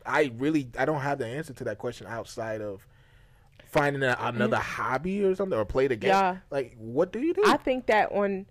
[0.07, 2.87] I really I don't have the answer to that question outside of
[3.67, 6.13] finding a, another hobby or something or play the game.
[6.13, 6.35] Mm-hmm.
[6.35, 6.41] Yeah.
[6.51, 7.43] Like what do you do?
[7.47, 8.47] I think that on,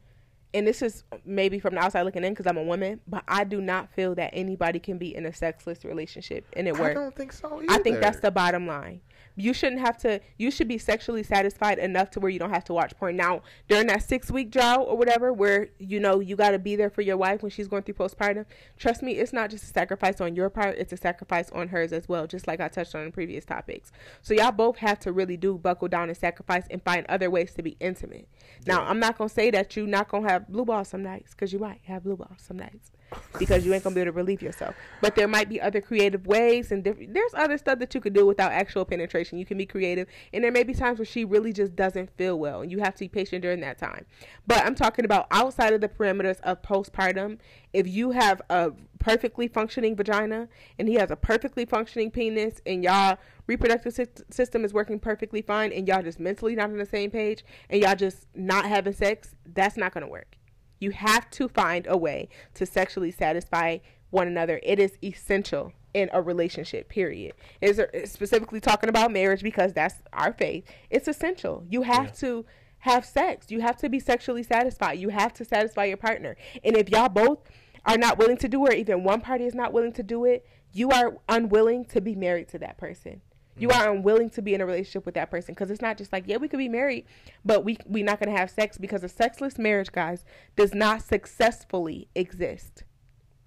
[0.53, 3.43] and this is maybe from the outside looking in because I'm a woman, but I
[3.43, 6.91] do not feel that anybody can be in a sexless relationship and it works.
[6.91, 7.61] I don't think so.
[7.61, 7.65] Either.
[7.69, 9.01] I think that's the bottom line.
[9.35, 10.19] You shouldn't have to.
[10.37, 13.15] You should be sexually satisfied enough to where you don't have to watch porn.
[13.15, 16.75] Now, during that six week drought or whatever, where you know you got to be
[16.75, 18.45] there for your wife when she's going through postpartum.
[18.77, 21.93] Trust me, it's not just a sacrifice on your part; it's a sacrifice on hers
[21.93, 22.27] as well.
[22.27, 23.93] Just like I touched on in previous topics.
[24.21, 27.53] So y'all both have to really do buckle down and sacrifice and find other ways
[27.53, 28.27] to be intimate.
[28.65, 31.51] Now, I'm not gonna say that you're not gonna have blue balls some nights because
[31.51, 32.91] you might have blue balls some nights
[33.37, 34.75] because you ain't gonna be able to relieve yourself.
[35.01, 37.13] But there might be other creative ways and different.
[37.13, 39.39] There's other stuff that you could do without actual penetration.
[39.39, 42.37] You can be creative, and there may be times where she really just doesn't feel
[42.37, 44.05] well, and you have to be patient during that time.
[44.47, 47.39] But I'm talking about outside of the parameters of postpartum.
[47.73, 52.83] If you have a perfectly functioning vagina and he has a perfectly functioning penis, and
[52.83, 56.85] y'all reproductive sy- system is working perfectly fine, and y'all just mentally not on the
[56.85, 60.38] same page, and y'all just not having sex, that's not gonna work.
[60.79, 64.59] You have to find a way to sexually satisfy one another.
[64.63, 67.33] It is essential in a relationship, period.
[67.61, 70.65] Is specifically talking about marriage because that's our faith.
[70.89, 71.63] It's essential.
[71.69, 72.45] You have to
[72.79, 73.51] have sex.
[73.51, 74.99] You have to be sexually satisfied.
[74.99, 76.37] You have to satisfy your partner.
[76.63, 77.39] And if y'all both
[77.85, 80.25] are not willing to do it, or even one party is not willing to do
[80.25, 83.21] it, you are unwilling to be married to that person.
[83.61, 86.13] You are unwilling to be in a relationship with that person because it's not just
[86.13, 87.05] like yeah we could be married,
[87.43, 92.07] but we we're not gonna have sex because a sexless marriage, guys, does not successfully
[92.15, 92.83] exist.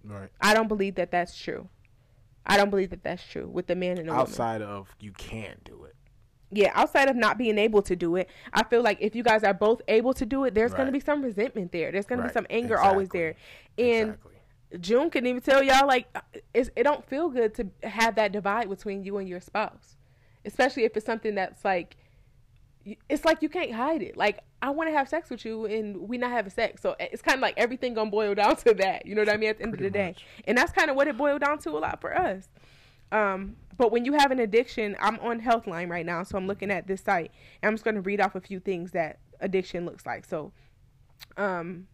[0.05, 0.31] right.
[0.41, 1.69] I don't believe that that's true.
[2.45, 4.21] I don't believe that that's true with the man and the woman.
[4.21, 5.95] Outside of you can't do it.
[6.55, 9.43] Yeah, outside of not being able to do it, I feel like if you guys
[9.43, 11.91] are both able to do it, there's going to be some resentment there.
[11.91, 13.37] There's going to be some anger always there.
[13.79, 14.33] And exactly.
[14.81, 16.21] June can even tell y'all like uh,
[16.53, 19.97] it's, it don't feel good to have that divide between you and your spouse,
[20.45, 21.97] especially if it's something that's like
[23.09, 24.17] it's like you can't hide it.
[24.17, 27.23] Like I want to have sex with you and we not having sex, so it's
[27.23, 29.07] kind of like everything gonna boil down to that.
[29.07, 29.51] You know what I mean?
[29.51, 31.59] At the end of the Pretty day, and that's kind of what it boiled down
[31.61, 32.49] to a lot for us.
[33.13, 36.71] Um, but when you have an addiction, I'm on Healthline right now, so I'm looking
[36.71, 37.31] at this site,
[37.63, 40.25] and I'm just going to read off a few things that addiction looks like.
[40.25, 40.53] So,
[41.37, 41.89] um,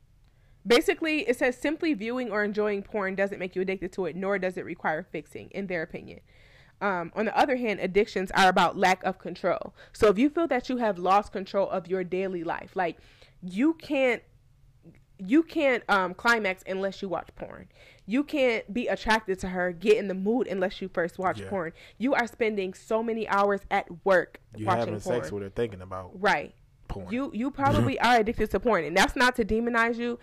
[0.67, 4.39] basically, it says simply viewing or enjoying porn doesn't make you addicted to it, nor
[4.39, 6.21] does it require fixing, in their opinion.
[6.81, 9.75] Um, on the other hand, addictions are about lack of control.
[9.93, 12.99] So if you feel that you have lost control of your daily life, like
[13.43, 14.23] you can't
[15.21, 17.69] you can't um, climax unless you watch porn.
[18.07, 21.49] You can't be attracted to her, get in the mood unless you first watch Yeah.
[21.49, 21.73] porn.
[21.99, 25.21] You are spending so many hours at work You watching having porn.
[25.21, 26.55] sex with her thinking about right.
[26.87, 27.09] porn.
[27.13, 30.21] You you probably are addicted to porn, and that's not to demonize you.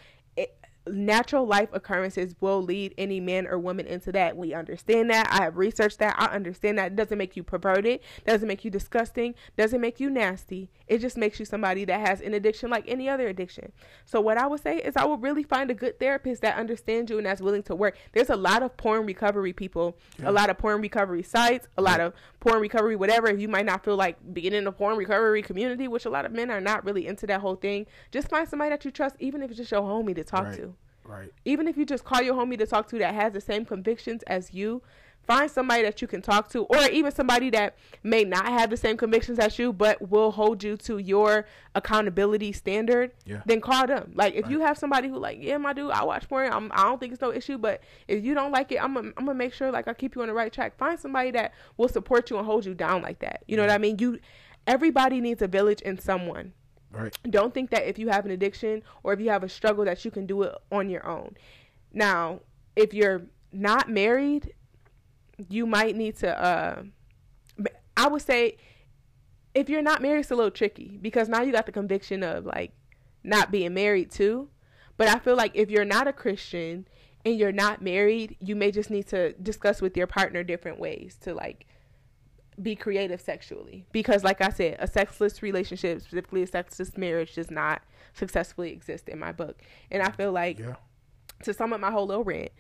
[0.88, 4.38] Natural life occurrences will lead any man or woman into that.
[4.38, 5.28] We understand that.
[5.32, 6.16] I have researched that.
[6.18, 6.92] I understand that.
[6.92, 8.02] It doesn't make you perverted.
[8.26, 9.34] Doesn't make you disgusting.
[9.58, 10.70] Doesn't make you nasty.
[10.88, 13.72] It just makes you somebody that has an addiction like any other addiction.
[14.06, 17.10] So what I would say is I would really find a good therapist that understands
[17.10, 17.98] you and that's willing to work.
[18.14, 22.00] There's a lot of porn recovery people, a lot of porn recovery sites, a lot
[22.00, 22.14] of
[22.46, 23.28] porn recovery whatever.
[23.28, 26.26] If you might not feel like being in the porn recovery community, which a lot
[26.26, 29.16] of men are not really into that whole thing, just find somebody that you trust,
[29.20, 30.58] even if it's just your homie to talk Right.
[30.58, 30.76] to
[31.06, 31.32] right.
[31.44, 34.22] even if you just call your homie to talk to that has the same convictions
[34.24, 34.82] as you
[35.26, 38.78] find somebody that you can talk to or even somebody that may not have the
[38.78, 43.42] same convictions as you but will hold you to your accountability standard Yeah.
[43.46, 44.12] then call them.
[44.16, 46.52] Like if you have somebody who like yeah my dude i watch porn.
[46.52, 49.12] I'm, i don't think it's no issue but if you don't like it i'm gonna
[49.18, 50.78] I'm gonna make sure like i keep you on the right track.
[50.78, 53.44] Find somebody that will support you and hold you down like that.
[53.48, 53.98] You know what i mean?
[54.00, 54.20] You
[54.68, 56.54] everybody needs a village and someone.
[56.92, 57.14] Right.
[57.30, 60.06] don't think that if you have an addiction or if you have a struggle that
[60.06, 61.36] you can do it on your own.
[61.92, 62.40] Now,
[62.78, 64.54] if you're not married,
[65.50, 66.84] you might need to uh
[67.98, 68.58] I would say
[69.54, 72.46] if you're not married it's a little tricky because now you got the conviction of
[72.46, 72.74] like
[73.24, 74.50] not being married too.
[74.98, 76.88] But I feel like if you're not a Christian
[77.26, 81.18] and you're not married, you may just need to discuss with your partner different ways
[81.22, 81.66] to like
[82.62, 87.52] be creative sexually because like i said a sexless relationship specifically a sexless marriage does
[87.52, 87.82] not
[88.14, 89.62] successfully exist in my book
[89.92, 90.76] and i feel like Yeah.
[91.44, 92.54] to sum up my whole little rant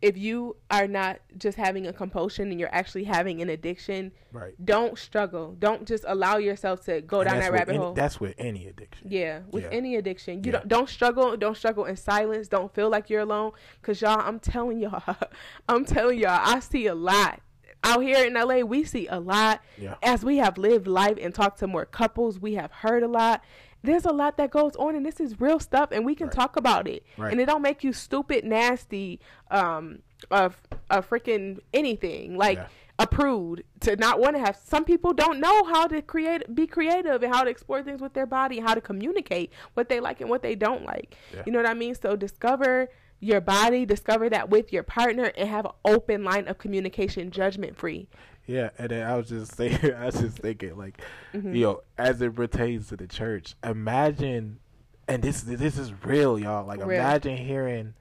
[0.00, 4.54] if you are not just having a compulsion and you're actually having an addiction Right.
[4.64, 8.20] don't struggle don't just allow yourself to go And down that rabbit any, hole That's
[8.20, 9.08] with any addiction.
[9.10, 9.70] yeah, with Yeah.
[9.72, 10.58] any addiction, you Yeah.
[10.60, 11.36] don't don't struggle.
[11.36, 12.46] Don't struggle in silence.
[12.48, 13.52] Don't feel like you're alone.
[13.82, 15.02] Cause y'all, I'm telling y'all,
[15.68, 17.40] I'm telling y'all, I see a lot
[17.84, 18.60] out here in LA.
[18.60, 19.60] We see a lot.
[19.76, 19.94] Yeah.
[20.02, 23.42] As we have lived life and talked to more couples, we have heard a lot.
[23.82, 26.56] There's a lot that goes on, and this is real stuff, and we can talk
[26.56, 27.04] about it.
[27.16, 27.30] Right.
[27.32, 29.20] And it don't make you stupid, nasty,
[29.50, 30.00] um,
[30.30, 30.60] of
[30.90, 32.66] a freaking anything like Yeah.
[32.98, 36.66] a prude to not want to have some people don't know how to create be
[36.66, 40.00] creative and how to explore things with their body and how to communicate what they
[40.00, 41.42] like and what they don't like Yeah.
[41.46, 42.88] you know what i mean so discover
[43.20, 47.76] your body discover that with your partner and have an open line of communication judgment
[47.76, 48.08] free
[48.48, 51.00] Yeah, and then I was just saying, I was just thinking, like,
[51.34, 51.54] Mm-hmm.
[51.54, 54.58] you know, as it pertains to the church, imagine,
[55.06, 56.66] and this this is real, y'all.
[56.66, 56.90] Like, Real.
[57.00, 57.94] imagine hearing,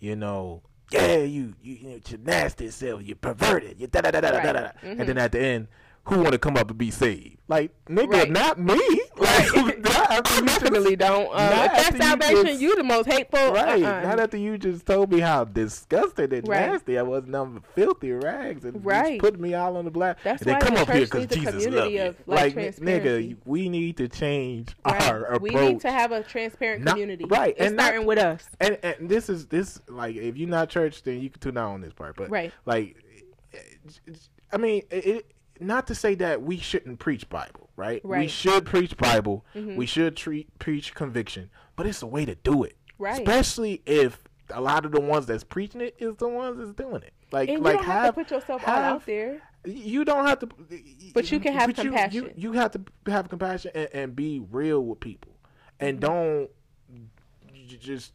[0.00, 4.10] you know, yeah, you you, you know, your nasty self, you perverted, you da da
[4.10, 5.68] da da da da, and then at the end,
[6.06, 7.38] who want to come up and be saved?
[7.48, 8.30] Like, nigga, Right.
[8.30, 8.74] not me.
[9.16, 9.78] Like, Right.
[9.84, 11.26] not after I you just- definitely don't.
[11.34, 13.52] Uh, not if that's you salvation, just- you the most hateful.
[13.52, 13.82] Right.
[13.82, 14.02] Uh-uh.
[14.02, 16.70] Not after you just told me how disgusting and Right.
[16.70, 19.20] nasty I was, number filthy rags, and Right.
[19.20, 20.18] put me all on the black.
[20.22, 22.02] That's and why come the up here because Jesus love community you.
[22.02, 25.08] of, like, nigga, we need to change Right.
[25.10, 25.42] our approach.
[25.42, 27.24] we need to have a transparent Not- community.
[27.26, 28.48] right, It's and not- starting with us.
[28.60, 31.70] and, and this is this like if you're not church, then you can tune out
[31.70, 32.16] on this part.
[32.16, 32.52] But Right.
[32.66, 32.96] like,
[34.52, 35.26] I mean, it,
[35.60, 38.04] not to say that we shouldn't preach Bible, right?
[38.04, 39.44] We should preach Bible.
[39.54, 39.76] Mhm.
[39.76, 43.18] We should treat preach conviction, but it's a way to do it, Right.
[43.18, 47.02] Especially if a lot of the ones that's preaching it is the ones that's doing
[47.02, 47.12] it.
[47.32, 49.40] Like, And you like don't have, have to put yourself have- out there.
[49.64, 50.48] you don't have to,
[51.14, 52.24] But you can have but you- compassion.
[52.24, 52.80] You, you, have to
[53.10, 55.32] have compassion and, and be real with people,
[55.80, 56.12] and Mm-hmm.
[56.12, 56.50] don't
[57.80, 58.12] just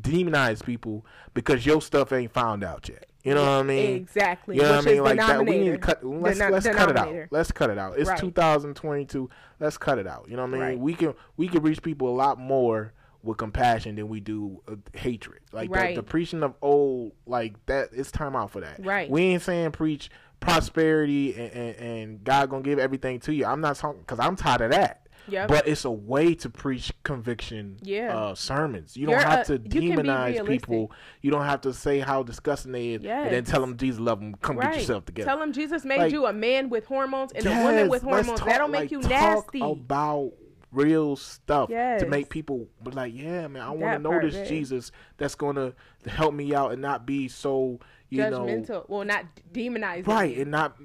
[0.00, 1.04] demonize people
[1.34, 3.06] because your stuff ain't found out yet.
[3.22, 3.96] You know what I mean?
[3.96, 4.56] Exactly.
[4.56, 5.02] You know Which what I mean?
[5.04, 5.46] Like that.
[5.46, 6.04] We need to cut.
[6.04, 7.14] Let's let's cut it out.
[7.30, 7.98] Let's cut it out.
[7.98, 8.18] It's Right.
[8.18, 9.30] 2022.
[9.60, 10.26] Let's cut it out.
[10.28, 10.60] You know what I mean?
[10.60, 10.78] Right.
[10.78, 12.92] We can we can reach people a lot more
[13.22, 15.40] with compassion than we do uh, hatred.
[15.52, 15.94] Like the- Right.
[15.94, 17.90] the, preaching of old like that.
[17.92, 18.84] It's time out for that.
[18.84, 19.08] Right.
[19.08, 20.10] We ain't saying preach
[20.40, 23.46] prosperity and, and, and God gonna give everything to you.
[23.46, 25.01] I'm not talking because I'm tired of that.
[25.28, 25.48] Yep.
[25.48, 28.16] But it's a way to preach conviction Yeah.
[28.16, 28.96] uh, sermons.
[28.96, 30.90] You don't You're have a- to can be demonize people.
[31.20, 34.20] You don't have to say how disgusting they is and then tell them Jesus love
[34.20, 34.34] them.
[34.42, 34.72] Come right.
[34.72, 35.26] get yourself together.
[35.28, 38.38] Tell them Jesus made Like- you a man with hormones and a woman with hormones.
[38.40, 39.60] talk- That'll make like, you nasty.
[39.60, 40.32] about
[40.72, 44.48] real stuff to make people be like, yeah, man, I want to know this.
[44.48, 45.74] Jesus that's going to
[46.06, 48.88] help me out and not be so, you know, Judgmental.
[48.88, 50.06] well, not demonizing.
[50.06, 50.76] right, and not.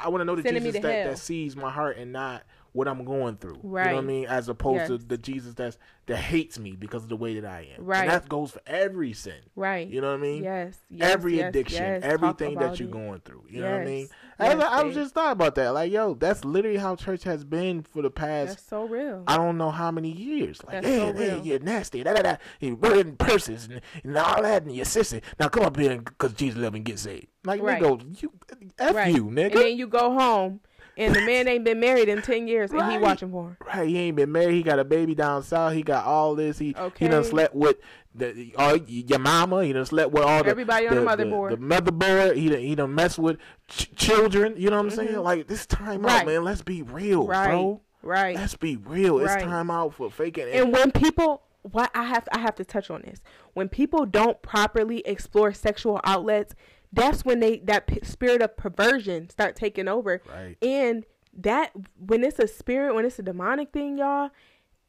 [0.00, 2.44] I want to know the Jesus that, that sees my heart and not
[2.76, 3.60] what I'm going through.
[3.62, 4.26] You know what I mean?
[4.26, 7.68] As opposed to the Jesus that's that hates me because of the way that I
[7.76, 7.84] am.
[7.84, 8.02] Right.
[8.02, 9.40] And that goes for every sin.
[9.56, 9.88] Right.
[9.88, 10.44] You know what I mean?
[10.44, 10.76] Yes.
[10.88, 12.02] yes Every yes, addiction, yes.
[12.04, 12.92] Everything that you're it.
[12.92, 13.44] going through.
[13.48, 14.08] You know what I mean?
[14.08, 14.10] Yes.
[14.38, 15.70] I, was, I was just thought about that.
[15.70, 19.24] Like, yo, that's literally how church has been for the past That's so real.
[19.26, 20.62] I don't know how many years.
[20.62, 21.46] Like, That's yeah, so yeah, real.
[21.46, 22.04] you're nasty.
[22.04, 22.36] Da, da, da.
[22.60, 25.22] You're burning purses and, and all that, and you're sissy.
[25.40, 27.26] Now come up here because Jesus love and get saved.
[27.44, 27.82] Like, Right.
[27.82, 28.32] nigga, you,
[28.78, 29.14] F right.
[29.14, 29.52] you, nigga.
[29.52, 30.60] And then you go home,
[30.96, 33.00] and the man ain't been married in ten years, and he Right.
[33.00, 33.56] watching porn.
[33.66, 34.54] Right, he ain't been married.
[34.54, 35.72] He got a baby down south.
[35.74, 36.58] He got all this.
[36.58, 37.08] He he Okay.
[37.08, 37.76] done slept with
[38.14, 39.64] the all your mama.
[39.64, 41.50] He done slept with all the Everybody on the motherboard.
[41.50, 42.36] The, motherboard.
[42.36, 43.38] He done he done mess with
[43.68, 44.54] ch- children.
[44.56, 45.08] You know what I'm saying?
[45.10, 45.20] Mm-hmm.
[45.20, 46.44] Like this time out, man.
[46.44, 47.48] Let's be real, Right.
[47.48, 47.80] bro.
[48.02, 48.36] Right.
[48.36, 49.18] Let's be real.
[49.20, 50.48] It's time out for faking.
[50.50, 51.42] and when people
[51.72, 53.20] what I have I have to touch on this.
[53.54, 56.54] When people don't properly explore sexual outlets,
[56.96, 60.20] that's when they that p- spirit of perversion start taking over.
[60.28, 60.56] Right.
[60.62, 61.04] And
[61.38, 64.30] that when it's a spirit, when it's a demonic thing, y'all,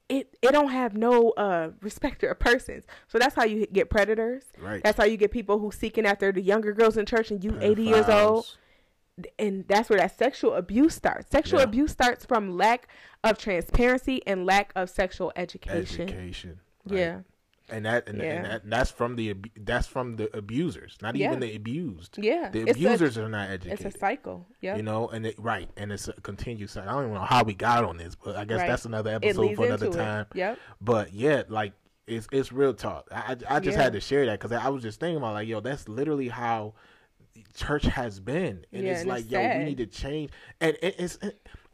[0.10, 2.86] it it don't have no uh respecter of persons.
[3.08, 4.46] So that's how you get predators.
[4.58, 4.82] Right.
[4.84, 7.58] That's how you get people who seeking after the younger girls in church and you
[7.62, 8.56] 80 years old.
[9.40, 11.32] And that's where that sexual abuse starts.
[11.32, 11.66] Sexual Yeah.
[11.66, 12.88] abuse starts from lack
[13.24, 16.08] of transparency and lack of sexual education.
[16.08, 16.60] Education.
[16.88, 16.98] right.
[17.00, 17.20] Yeah.
[17.70, 18.24] And that and, Yeah.
[18.26, 21.28] and that, that's from the that's from the abusers, not Yeah.
[21.28, 22.18] even the abused.
[22.18, 22.50] Yeah.
[22.50, 23.86] The It's a- abusers are not educated.
[23.86, 24.48] It's a cycle.
[24.62, 24.78] Yeah.
[24.78, 26.70] You know, and it, right, and it's a continued.
[26.70, 26.90] cycle.
[26.90, 28.68] I don't even know how we got on this, but I guess Right.
[28.68, 30.28] that's another episode for another time.
[30.32, 30.38] it.
[30.38, 30.60] Yep.
[30.80, 31.74] But yeah, like
[32.08, 33.10] it's it's real talk.
[33.12, 33.84] I I I just Yeah.
[33.84, 36.74] had to share that because I was just thinking about like, yo, that's literally how
[37.54, 40.96] church has been, and it's and like, it's yo, we need to change, and it,
[40.98, 41.20] it's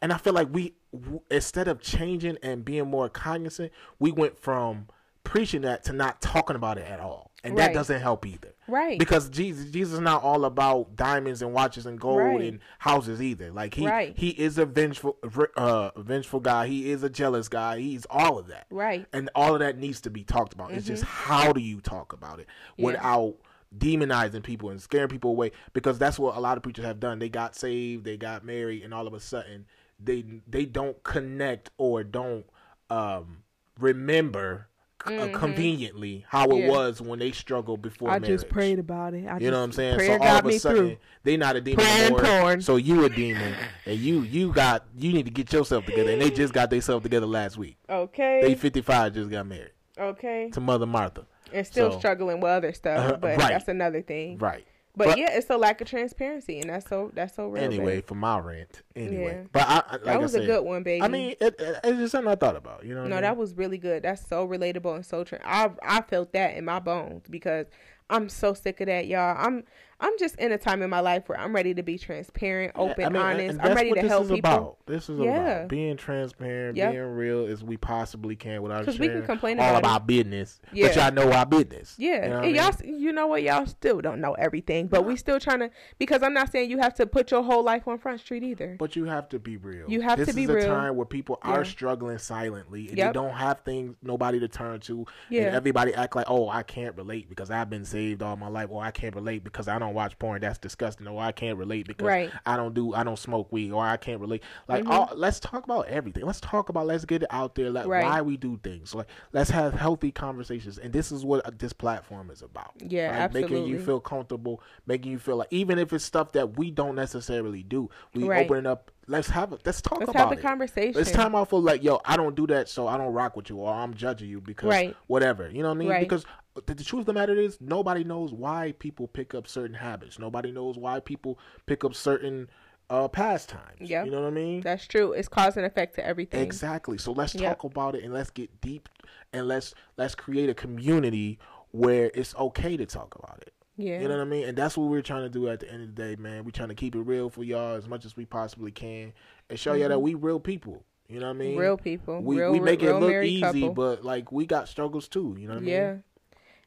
[0.01, 4.39] and I feel like we w- instead of changing and being more cognizant, we went
[4.39, 4.87] from
[5.23, 8.49] preaching that to not talking about it at all, and that doesn't help either.
[8.67, 8.97] Right.
[8.97, 12.41] Because Jesus, Jesus is not all about diamonds and watches and gold Right.
[12.41, 13.51] and houses either.
[13.51, 14.17] Like he, Right.
[14.17, 15.17] he is a vengeful,
[15.57, 16.67] uh, vengeful guy.
[16.67, 17.79] He is a jealous guy.
[17.79, 18.67] He's all of that.
[18.71, 19.05] Right.
[19.11, 20.71] And all of that needs to be talked about.
[20.71, 22.47] It's just how do you talk about it
[22.77, 22.85] Yeah.
[22.85, 23.35] without
[23.77, 25.51] demonizing people and scaring people away?
[25.73, 27.19] Because that's what a lot of preachers have done.
[27.19, 29.65] They got saved, they got married, and all of a sudden
[29.99, 32.45] they they don't connect or don't
[32.89, 33.43] um,
[33.77, 34.67] remember.
[35.05, 36.61] Uh, conveniently, how it Mm-hmm.
[36.63, 36.69] Yeah.
[36.69, 38.27] was when they struggled before I marriage.
[38.41, 39.27] just prayed about it.
[39.27, 39.95] I You know what I'm saying?
[39.95, 40.97] Prayer So all got of a me sudden, through.
[41.23, 42.61] they not a demon anymore.
[42.61, 43.53] So you a demon,
[43.85, 46.11] and you you got you need to get yourself together.
[46.11, 47.77] And they just got themselves together last week.
[47.89, 48.39] Okay.
[48.41, 50.49] They 55 just got married Okay.
[50.53, 51.25] to Mother Martha.
[51.51, 53.49] And still So- struggling with other stuff, Uh, but right.
[53.49, 54.37] that's another thing.
[54.39, 54.65] Right.
[54.95, 57.63] But, But- yeah, it's a lack of transparency, and that's so that's so real.
[57.63, 58.05] Anyway, babe.
[58.05, 58.83] for my rant.
[58.95, 59.47] Anyway, Yeah.
[59.51, 61.01] but I, I like that was I said, a good one, baby.
[61.01, 62.85] I mean, it, it, it's just something I thought about.
[62.85, 63.07] You know?
[63.07, 64.03] No, I that was really good.
[64.03, 65.39] That's so relatable and so true.
[65.43, 67.65] I I felt that in my bones because
[68.09, 69.35] I'm so sick of that, y'all.
[69.39, 69.63] I'm
[70.03, 73.05] I'm just in a time in my life where I'm ready to be transparent, open,
[73.05, 73.59] I mean, honest.
[73.61, 74.37] I'm ready to this help people.
[74.39, 74.77] About.
[74.85, 75.31] This is Yeah.
[75.59, 76.91] about being transparent, Yep.
[76.91, 80.59] being real as we possibly can without 'Cause we can complain all about business.
[80.73, 80.87] Yeah.
[80.87, 81.95] But y'all know our business.
[81.97, 82.99] Yeah, you know and y'all, mean?
[82.99, 83.43] you know what?
[83.43, 85.69] Y'all still don't know everything, but we still trying to.
[85.97, 88.75] Because I'm not saying you have to put your whole life on Front Street either.
[88.77, 89.89] But you have to be real.
[89.89, 91.51] You have this to be is a time where people Yeah.
[91.51, 93.07] are struggling silently and Yep.
[93.13, 95.05] they don't have things nobody to turn to.
[95.29, 95.43] Yeah.
[95.43, 98.67] And everybody act like, oh, I can't relate because I've been saved all my life,
[98.69, 100.41] or I can't relate because I don't watch porn.
[100.41, 101.07] That's disgusting.
[101.07, 102.29] Or I can't relate because Right.
[102.29, 102.37] Mm-hmm.
[102.49, 104.43] I don't do I don't smoke weed, or I can't relate.
[104.67, 106.25] Like, all, let's talk about everything.
[106.25, 107.69] Let's talk about let's get it out there.
[107.69, 108.03] Like Right.
[108.03, 108.93] why we do things.
[108.95, 110.77] Like let's have healthy conversations.
[110.77, 112.73] And this is what this platform is about.
[112.79, 116.57] Yeah, Like, Making you feel comfortable, making you feel like even if it's stuff that
[116.57, 118.45] we don't necessarily do, we Right.
[118.45, 118.91] open it up.
[119.05, 119.59] Let's have it.
[119.65, 120.41] Let's talk Let's about have the it.
[120.41, 121.01] conversation.
[121.01, 123.49] It's time out for like, yo, I don't do that, so I don't rock with
[123.49, 124.95] you, or I'm judging you because Right.
[125.07, 125.49] whatever.
[125.49, 125.89] You know what I mean?
[125.89, 125.99] Right.
[125.99, 126.25] Because
[126.65, 130.19] the, the truth of the matter is, nobody knows why people pick up certain habits.
[130.19, 132.49] Nobody knows why people pick up certain
[132.89, 133.79] uh pastimes.
[133.89, 134.03] Yeah.
[134.03, 134.61] You know what I mean?
[134.61, 135.13] That's true.
[135.13, 136.41] It's cause and effect to everything.
[136.41, 136.97] Exactly.
[136.97, 137.43] So let's Yep.
[137.59, 138.89] talk about it and let's get deep
[139.31, 141.39] and let's let's create a community
[141.71, 143.53] where it's okay to talk about it.
[143.77, 144.01] Yeah.
[144.01, 144.47] You know what I mean?
[144.49, 146.43] And that's what we're trying to do at the end of the day, man.
[146.43, 149.13] We're trying to keep it real for y'all as much as we possibly can
[149.49, 150.83] and show y'all that we real people.
[151.07, 151.51] You know what I mean?
[151.51, 151.59] Mm-hmm.
[151.59, 152.21] Real people.
[152.21, 153.69] We, real, we make real it look easy, couple.
[153.73, 155.35] but like we got struggles too.
[155.39, 155.73] You know what I mean?
[155.73, 155.95] Yeah.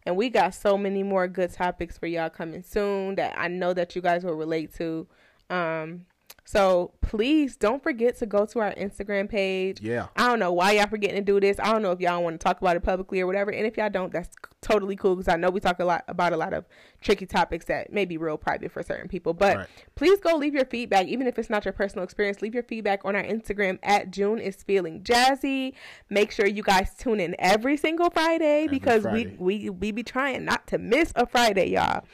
[0.07, 3.75] And we got so many more good topics for y'all coming soon that I know
[3.75, 5.07] that you guys will relate to.
[5.51, 6.07] Um
[6.45, 9.81] so please don't forget to go to our Instagram page.
[9.81, 10.07] Yeah.
[10.17, 11.59] I don't know why y'all forgetting to do this.
[11.59, 13.51] I don't know if y'all want to talk about it publicly or whatever.
[13.51, 14.31] And if y'all don't, that's
[14.63, 16.65] totally cool because I know we talk a lot about a lot of
[17.01, 19.35] tricky topics that may be real private for certain people.
[19.35, 19.67] But Right.
[19.97, 22.41] please go leave your feedback, even if it's not your personal experience.
[22.41, 25.73] Leave your feedback on our Instagram at June is feeling jazzy.
[26.11, 29.37] Make sure you guys tune in every single Friday because Friday.
[29.39, 32.05] we we we be trying not to miss a Friday, y'all.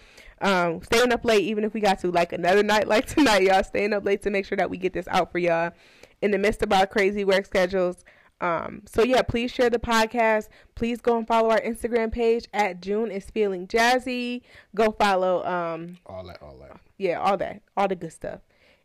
[0.42, 3.62] Um, staying up late, even if we got to like another night like tonight, y'all.
[3.64, 5.72] Staying up late to make sure that we get this out for y'all
[6.20, 8.04] in the midst of our crazy work schedules.
[8.40, 10.48] Um, so yeah, please share the podcast.
[10.74, 14.42] Please go and follow our Instagram page at June is feeling jazzy.
[14.74, 16.80] Go follow um All that, all that.
[16.98, 18.40] yeah, all that, all the good stuff.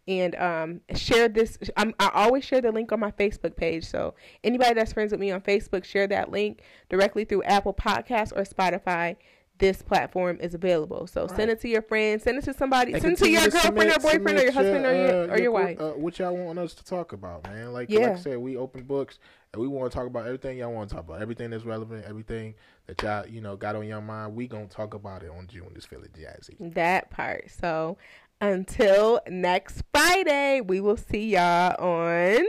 [0.08, 1.58] And um, share this.
[1.76, 3.84] I'm, I always share the link on my Facebook page.
[3.86, 8.32] So anybody that's friends with me on Facebook, share that link directly through Apple Podcasts
[8.34, 9.18] or Spotify.
[9.60, 11.08] This platform is available.
[11.08, 12.24] So send it to your friends.
[12.24, 12.94] Send it to somebody.
[12.94, 15.34] And send it to your girlfriend or boyfriend or your submit husband or your uh,
[15.34, 15.80] or your wife.
[15.80, 17.74] Uh, what y'all want us to talk about, man?
[17.74, 18.00] Like, Yeah.
[18.02, 19.20] like I said, we open books
[19.54, 21.22] and we want to talk about everything y'all want to talk about.
[21.22, 22.54] Everything that's relevant, everything
[22.86, 24.36] that y'all you know got on your mind.
[24.36, 26.74] We gonna talk about it on June is feeling jazzy.
[26.76, 27.50] that part.
[27.50, 27.98] So
[28.42, 32.46] until next Friday, we will see y'all on